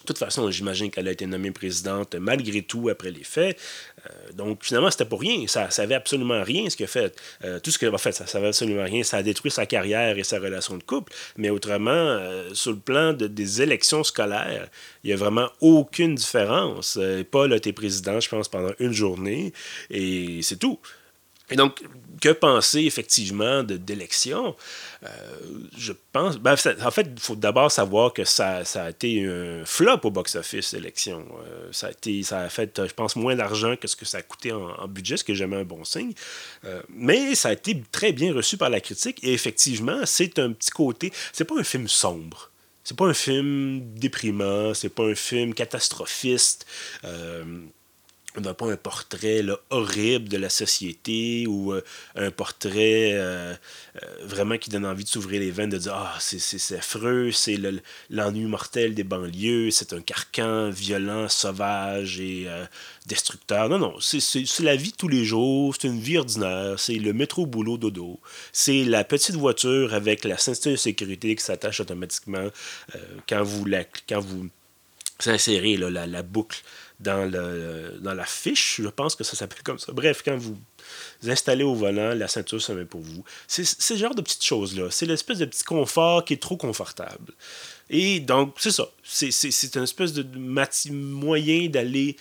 De 0.00 0.06
toute 0.06 0.18
façon, 0.18 0.50
j'imagine 0.50 0.90
qu'elle 0.90 1.08
a 1.08 1.12
été 1.12 1.26
nommée 1.26 1.50
présidente 1.50 2.14
malgré 2.14 2.62
tout 2.62 2.88
après 2.88 3.10
les 3.10 3.22
faits. 3.22 3.58
Euh, 4.06 4.32
donc, 4.32 4.64
finalement, 4.64 4.90
c'était 4.90 5.04
pour 5.04 5.20
rien. 5.20 5.46
Ça 5.46 5.66
ne 5.66 5.70
savait 5.70 5.94
absolument 5.94 6.42
rien 6.42 6.70
ce 6.70 6.76
qu'elle 6.76 6.86
a 6.86 6.88
fait. 6.88 7.20
Euh, 7.44 7.60
tout 7.60 7.70
ce 7.70 7.78
qu'elle 7.78 7.94
a 7.94 7.98
fait, 7.98 8.12
ça 8.12 8.24
ne 8.24 8.28
savait 8.28 8.48
absolument 8.48 8.84
rien. 8.84 9.02
Ça 9.02 9.18
a 9.18 9.22
détruit 9.22 9.50
sa 9.50 9.66
carrière 9.66 10.16
et 10.16 10.24
sa 10.24 10.38
relation 10.38 10.78
de 10.78 10.82
couple. 10.82 11.12
Mais 11.36 11.50
autrement, 11.50 11.90
euh, 11.90 12.54
sur 12.54 12.72
le 12.72 12.78
plan 12.78 13.12
des 13.12 13.62
élections 13.62 14.02
scolaires, 14.02 14.68
il 15.04 15.08
n'y 15.08 15.12
a 15.12 15.16
vraiment 15.16 15.50
aucune 15.60 16.14
différence. 16.14 16.98
Paul 17.30 17.52
a 17.52 17.56
été 17.56 17.74
président, 17.74 18.20
je 18.20 18.28
pense, 18.30 18.48
pendant 18.48 18.72
une 18.78 18.92
journée 18.92 19.52
et 19.90 20.40
c'est 20.42 20.58
tout. 20.58 20.80
Et 21.50 21.56
donc, 21.56 21.82
que 22.20 22.28
penser 22.28 22.80
effectivement 22.80 23.62
d'élection? 23.62 24.54
Euh, 25.02 25.08
je 25.76 25.92
pense. 26.12 26.36
Ben, 26.36 26.52
en 26.52 26.90
fait, 26.90 27.08
il 27.10 27.20
faut 27.20 27.34
d'abord 27.34 27.72
savoir 27.72 28.12
que 28.12 28.24
ça, 28.24 28.62
a 28.74 28.90
été 28.90 29.26
un 29.26 29.64
flop 29.64 30.00
au 30.04 30.10
box-office, 30.10 30.72
l'élection. 30.72 31.26
Euh, 31.46 31.68
ça, 31.72 31.88
a 31.88 32.48
fait, 32.48 32.80
je 32.86 32.92
pense, 32.92 33.16
moins 33.16 33.34
d'argent 33.34 33.76
que 33.76 33.88
ce 33.88 33.96
que 33.96 34.04
ça 34.04 34.18
a 34.18 34.22
coûté 34.22 34.52
en, 34.52 34.86
budget, 34.86 35.16
ce 35.16 35.24
qui 35.24 35.32
est 35.32 35.36
jamais 35.36 35.56
un 35.56 35.64
bon 35.64 35.84
signe. 35.84 36.12
Euh, 36.64 36.82
mais 36.90 37.34
ça 37.34 37.48
a 37.48 37.52
été 37.52 37.82
très 37.90 38.12
bien 38.12 38.34
reçu 38.34 38.56
par 38.56 38.70
la 38.70 38.80
critique. 38.80 39.18
Et 39.24 39.32
effectivement, 39.32 40.00
c'est 40.04 40.38
un 40.38 40.52
petit 40.52 40.70
côté. 40.70 41.12
C'est 41.32 41.44
pas 41.44 41.58
un 41.58 41.64
film 41.64 41.88
sombre. 41.88 42.50
C'est 42.84 42.96
pas 42.96 43.06
un 43.06 43.14
film 43.14 43.82
déprimant, 43.94 44.74
c'est 44.74 44.88
pas 44.88 45.04
un 45.04 45.14
film 45.14 45.54
catastrophiste 45.54 46.66
on 48.36 48.40
n'a 48.42 48.54
pas 48.54 48.70
un 48.70 48.76
portrait 48.76 49.42
horrible 49.70 50.28
de 50.28 50.36
la 50.36 50.48
société 50.48 51.46
ou 51.48 51.72
euh, 51.72 51.82
un 52.14 52.30
portrait 52.30 53.12
euh, 53.14 53.54
euh, 54.02 54.06
vraiment 54.22 54.56
qui 54.56 54.70
donne 54.70 54.86
envie 54.86 55.02
de 55.02 55.08
s'ouvrir 55.08 55.40
les 55.40 55.50
veines, 55.50 55.70
de 55.70 55.78
dire 55.78 55.94
Ah, 55.94 56.16
c'est 56.20 56.76
affreux, 56.76 57.32
c'est 57.32 57.58
l'ennui 58.08 58.44
mortel 58.44 58.94
des 58.94 59.02
banlieues, 59.02 59.70
c'est 59.70 59.92
un 59.92 60.00
carcan 60.00 60.70
violent, 60.70 61.28
sauvage 61.28 62.20
et 62.20 62.46
destructeur. 63.06 63.68
Non, 63.68 63.78
non, 63.78 63.94
c'est 64.00 64.60
la 64.60 64.76
vie 64.76 64.92
de 64.92 64.96
tous 64.96 65.08
les 65.08 65.24
jours, 65.24 65.74
c'est 65.78 65.88
une 65.88 66.00
vie 66.00 66.18
ordinaire, 66.18 66.78
c'est 66.78 66.94
le 66.94 67.12
métro 67.12 67.46
boulot 67.46 67.78
dodo, 67.78 68.20
c'est 68.52 68.84
la 68.84 69.02
petite 69.02 69.34
voiture 69.34 69.92
avec 69.92 70.24
la 70.24 70.38
ceinture 70.38 70.72
de 70.72 70.76
sécurité 70.76 71.34
qui 71.34 71.42
s'attache 71.42 71.80
automatiquement 71.80 72.48
quand 73.28 73.42
vous 73.42 73.64
la, 73.64 73.84
quand 74.08 74.20
vous 74.20 74.48
insérez 75.26 75.76
la, 75.76 76.06
la 76.06 76.22
boucle 76.22 76.62
dans, 77.00 77.30
le, 77.30 77.98
dans 78.00 78.14
la 78.14 78.26
fiche, 78.26 78.80
je 78.82 78.88
pense 78.88 79.16
que 79.16 79.24
ça 79.24 79.34
s'appelle 79.34 79.62
comme 79.62 79.78
ça. 79.78 79.92
Bref, 79.92 80.22
quand 80.24 80.36
vous 80.36 80.56
installez 81.26 81.64
au 81.64 81.74
volant, 81.74 82.14
la 82.14 82.28
ceinture 82.28 82.60
se 82.60 82.72
met 82.72 82.84
pour 82.84 83.00
vous. 83.00 83.24
C'est 83.48 83.64
ce 83.64 83.96
genre 83.96 84.14
de 84.14 84.20
petites 84.20 84.44
choses-là. 84.44 84.90
C'est 84.90 85.06
l'espèce 85.06 85.38
de 85.38 85.46
petit 85.46 85.64
confort 85.64 86.24
qui 86.24 86.34
est 86.34 86.42
trop 86.42 86.56
confortable. 86.56 87.32
Et 87.88 88.20
donc, 88.20 88.54
c'est 88.58 88.70
ça. 88.70 88.88
C'est 89.02 89.74
une 89.74 89.82
espèce 89.82 90.12
de 90.12 90.24
moyen 90.90 91.68
d'aller 91.68 92.16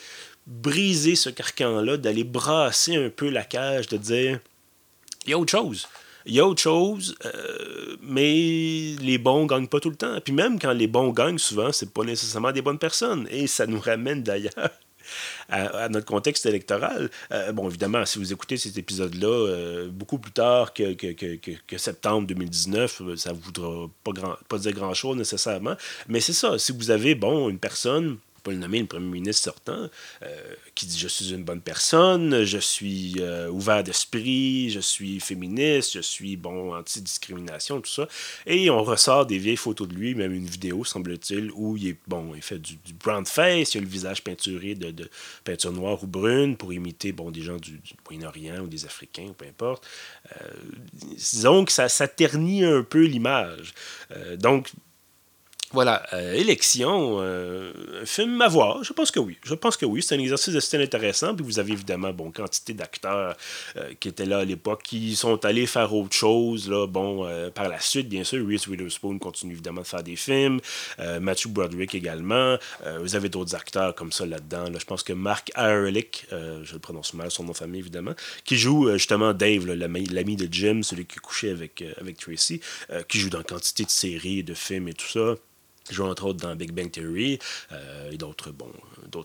briser 0.48 1.16
ce 1.16 1.30
carcan-là, 1.30 1.98
d'aller 1.98 2.24
brasser 2.24 2.96
un 2.96 3.10
peu 3.10 3.30
la 3.30 3.44
cage, 3.44 3.88
de 3.88 3.98
dire, 3.98 4.40
il 5.26 5.32
y 5.32 5.34
a 5.34 5.38
autre 5.38 5.52
chose. 5.52 5.88
Il 6.26 6.34
y 6.34 6.40
a 6.40 6.46
autre 6.46 6.62
chose, 6.62 7.16
euh, 7.26 7.96
mais 8.02 8.96
les 9.02 9.18
bons 9.18 9.46
gagnent 9.46 9.68
pas 9.68 9.80
tout 9.80 9.90
le 9.90 9.96
temps. 9.96 10.20
Puis 10.24 10.34
même 10.34 10.60
quand 10.60 10.74
les 10.74 10.88
bons 10.88 11.12
gagnent, 11.12 11.38
souvent, 11.38 11.72
c'est 11.72 11.94
pas 11.94 12.04
nécessairement 12.04 12.52
des 12.52 12.62
bonnes 12.62 12.80
personnes. 12.80 13.28
Et 13.32 13.48
ça 13.48 13.66
nous 13.66 13.80
ramène 13.80 14.24
d'ailleurs 14.24 14.72
à, 15.50 15.90
notre 15.90 16.06
contexte 16.06 16.46
électoral. 16.46 17.10
Euh, 17.32 17.52
bon, 17.52 17.68
évidemment, 17.70 18.06
si 18.06 18.20
vous 18.20 18.32
écoutez 18.32 18.58
cet 18.58 18.78
épisode-là 18.78 19.28
euh, 19.28 19.90
beaucoup 19.90 20.20
plus 20.20 20.32
tard 20.32 20.74
que, 20.74 20.94
que, 20.94 21.78
septembre 21.78 22.28
2019, 22.28 23.16
ça 23.16 23.32
ne 23.32 23.38
voudra 23.38 23.90
pas, 24.04 24.12
grand, 24.12 24.36
pas 24.48 24.58
dire 24.58 24.74
grand-chose 24.74 25.18
nécessairement. 25.18 25.76
Mais 26.08 26.20
c'est 26.20 26.34
ça, 26.34 26.58
si 26.60 26.72
vous 26.72 26.92
avez, 26.92 27.16
bon, 27.16 27.50
une 27.50 27.60
personne 27.60 28.18
pas 28.40 28.52
le 28.52 28.58
nommer, 28.58 28.80
le 28.80 28.86
premier 28.86 29.08
ministre 29.08 29.44
sortant, 29.44 29.90
euh, 30.24 30.54
qui 30.76 30.86
dit 30.86 30.98
Je 30.98 31.08
suis 31.08 31.34
une 31.34 31.44
bonne 31.44 31.62
personne, 31.62 32.44
je 32.44 32.58
suis 32.58 33.16
euh, 33.20 33.50
ouvert 33.50 33.84
d'esprit, 33.84 34.70
je 34.70 34.80
suis 34.80 35.20
féministe, 35.20 35.94
je 35.94 36.00
suis 36.00 36.38
bon 36.38 36.76
anti-discrimination, 36.76 37.82
tout 37.82 37.92
ça. 37.92 38.08
Et 38.46 38.70
on 38.70 38.84
ressort 38.84 39.26
des 39.26 39.38
vieilles 39.38 39.58
photos 39.58 39.88
de 39.88 39.94
lui, 39.94 40.16
même 40.16 40.34
une 40.34 40.46
vidéo, 40.46 40.84
semble-t-il, 40.84 41.52
où 41.54 41.78
il 41.78 41.90
est 41.90 41.98
bon, 42.08 42.34
il 42.36 42.42
fait 42.42 42.60
du, 42.60 42.78
brown 43.04 43.26
face, 43.26 43.74
il 43.74 43.80
a 43.80 43.82
le 43.82 43.88
visage 43.88 44.24
peinturé 44.24 44.76
de, 44.76 45.10
peinture 45.44 45.72
noire 45.72 46.04
ou 46.04 46.08
brune 46.08 46.58
pour 46.58 46.74
imiter 46.74 47.12
bon, 47.12 47.32
des 47.32 47.42
gens 47.42 47.58
du, 47.58 47.80
Moyen-Orient 48.10 48.62
ou 48.62 48.68
des 48.68 48.86
Africains, 48.86 49.34
peu 49.38 49.46
importe. 49.46 49.86
Euh, 50.32 50.50
disons 51.16 51.66
que 51.66 51.72
ça, 51.72 51.90
ça 51.90 52.08
ternit 52.08 52.64
un 52.64 52.84
peu 52.84 53.04
l'image. 53.04 53.74
donc, 54.38 54.72
voilà, 55.72 56.04
euh, 56.14 56.34
élection, 56.34 57.18
euh, 57.20 58.02
un 58.02 58.06
film 58.06 58.42
à 58.42 58.48
voir, 58.48 58.84
je 58.84 58.92
pense 58.92 59.12
que 59.12 59.20
oui. 59.20 59.38
Je 59.44 59.54
pense 59.54 59.78
que 59.78 59.86
oui, 59.86 60.02
c'est 60.02 60.16
un 60.16 60.20
exercice 60.20 60.54
de 60.54 60.60
style 60.60 60.82
intéressant. 60.82 61.36
Puis 61.36 61.46
vous 61.46 61.60
avez 61.60 61.74
évidemment, 61.74 62.12
bon, 62.12 62.32
quantité 62.32 62.74
d'acteurs 62.74 63.36
euh, 63.78 63.94
qui 64.00 64.08
étaient 64.08 64.26
là 64.26 64.40
à 64.40 64.46
l'époque, 64.46 64.82
qui 64.82 65.16
sont 65.16 65.46
allés 65.46 65.68
faire 65.68 65.94
autre 65.94 66.16
chose, 66.16 66.70
là, 66.70 66.88
bon, 66.88 67.28
par 67.54 67.70
la 67.70 67.80
suite, 67.80 68.10
bien 68.10 68.24
sûr, 68.24 68.46
Reese 68.48 68.68
Witherspoon 68.68 69.20
continue 69.20 69.54
évidemment 69.54 69.82
de 69.82 69.88
faire 69.88 70.04
des 70.04 70.16
films, 70.16 70.60
Matthew 71.20 71.48
Broderick 71.50 71.94
également. 71.96 72.58
vous 73.00 73.16
avez 73.16 73.30
d'autres 73.30 73.56
acteurs 73.56 73.94
comme 73.96 74.12
ça 74.12 74.26
là-dedans. 74.26 74.66
je 74.78 74.86
pense 74.86 75.04
que 75.04 75.14
Mark 75.14 75.52
Ehrlich, 75.56 76.26
je 76.32 76.74
le 76.74 76.80
prononce 76.80 77.14
mal, 77.14 77.32
son 77.32 77.44
nom 77.44 77.52
de 77.52 77.58
famille 77.58 77.80
évidemment, 77.80 78.14
qui 78.44 78.58
joue 78.58 78.92
justement 78.94 79.34
Dave, 79.34 79.66
l'ami 79.68 80.36
de 80.36 80.48
Jim, 80.52 80.82
celui 80.84 81.06
qui 81.06 81.18
couchait 81.18 81.52
avec, 81.52 81.84
avec 82.00 82.18
Tracy, 82.18 82.62
qui 83.08 83.20
joue 83.20 83.30
dans 83.30 83.44
quantité 83.44 83.84
de 83.84 83.90
séries, 83.92 84.44
de 84.44 84.54
films 84.54 84.88
et 84.88 84.94
tout 84.94 85.08
ça 85.08 85.36
joue 85.94 86.06
entre 86.06 86.26
autres 86.26 86.40
dans 86.40 86.56
Big 86.56 86.72
Bang 86.72 86.92
Theory 86.92 87.40
euh, 87.72 88.12
et 88.12 88.18
d'autres 88.18 88.52
bon, 88.52 88.72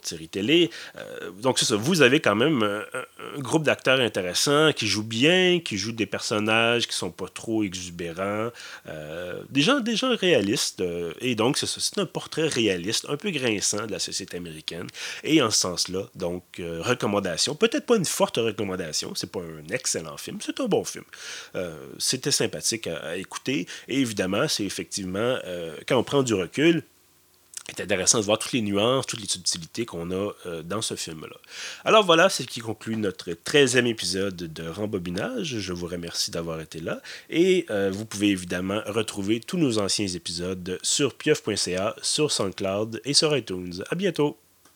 séries 0.03 0.29
télé. 0.29 0.70
Euh, 0.96 1.31
donc 1.42 1.59
c'est 1.59 1.64
ça, 1.64 1.77
vous 1.77 2.03
avez 2.03 2.20
quand 2.20 2.35
même 2.35 2.62
un, 2.62 3.40
groupe 3.40 3.64
d'acteurs 3.64 4.00
intéressants 4.00 4.72
qui 4.72 4.87
jouent 4.87 5.03
bien, 5.03 5.61
qui 5.61 5.77
jouent 5.77 5.92
des 5.92 6.07
personnages 6.07 6.87
qui 6.87 6.96
sont 6.96 7.11
pas 7.11 7.29
trop 7.29 7.62
exubérants, 7.64 8.50
euh, 8.88 9.42
des, 9.50 9.61
gens, 9.61 9.81
des 9.81 9.96
gens 9.96 10.14
réalistes. 10.16 10.83
et 11.20 11.35
donc 11.35 11.59
c'est 11.59 11.66
ça, 11.66 11.81
c'est 11.81 11.98
un 11.98 12.07
portrait 12.07 12.48
réaliste, 12.48 13.07
un 13.09 13.16
peu 13.16 13.31
grinçant 13.31 13.87
de 13.87 13.92
la 13.92 13.98
société 13.98 14.37
américaine. 14.37 14.87
Et 15.22 15.42
en 15.42 15.50
ce 15.50 15.61
sens-là, 15.61 16.05
donc 16.14 16.42
recommandation, 16.59 17.55
peut-être 17.55 17.87
pas 17.87 17.96
une 17.96 18.05
forte 18.05 18.37
recommandation, 18.37 19.12
c'est 19.14 19.31
pas 19.31 19.40
un 19.40 19.72
excellent 19.72 20.16
film, 20.16 20.38
c'est 20.40 20.61
un 20.61 20.66
bon 20.66 20.85
film. 20.85 21.05
C'était 21.98 22.31
sympathique 22.31 22.87
à, 22.87 22.96
à, 22.96 23.16
écouter. 23.16 23.66
Et 23.88 24.00
évidemment, 24.00 24.48
c'est 24.48 24.64
effectivement, 24.64 25.38
quand 25.87 25.96
on 25.98 26.05
prend 26.05 26.22
du 26.22 26.35
recul, 26.35 26.54
c'est 27.69 27.83
intéressant 27.83 28.19
de 28.19 28.25
voir 28.25 28.38
toutes 28.38 28.53
les 28.53 28.62
nuances, 28.62 29.07
toutes 29.07 29.21
les 29.21 29.27
subtilités 29.27 29.87
qu'on 29.87 30.11
a 30.11 30.33
euh, 30.47 30.62
dans 30.62 30.83
ce 30.83 30.95
film-là. 30.95 31.37
Alors 31.85 32.05
voilà, 32.05 32.29
c'est 32.29 32.43
ce 32.43 32.49
qui 32.49 32.61
conclut 32.61 32.97
notre 32.97 33.31
13e 33.31 33.87
épisode 33.87 34.37
de 34.37 34.69
Rembobinage. 34.69 35.59
Je 35.59 35.73
vous 35.73 35.87
remercie 35.87 36.31
d'avoir 36.31 36.61
été 36.61 36.81
là 36.81 37.01
et 37.31 37.67
euh, 37.71 37.90
vous 37.93 38.05
pouvez 38.05 38.29
évidemment 38.29 38.83
retrouver 38.87 39.40
tous 39.40 39.57
nos 39.57 39.79
anciens 39.79 40.07
épisodes 40.07 40.79
sur 40.83 41.14
pieuf.ca, 41.14 41.97
sur 42.03 42.31
SoundCloud 42.31 43.01
et 43.05 43.14
sur 43.14 43.37
iTunes. 43.37 43.83
À 43.90 43.95
bientôt! 43.95 44.43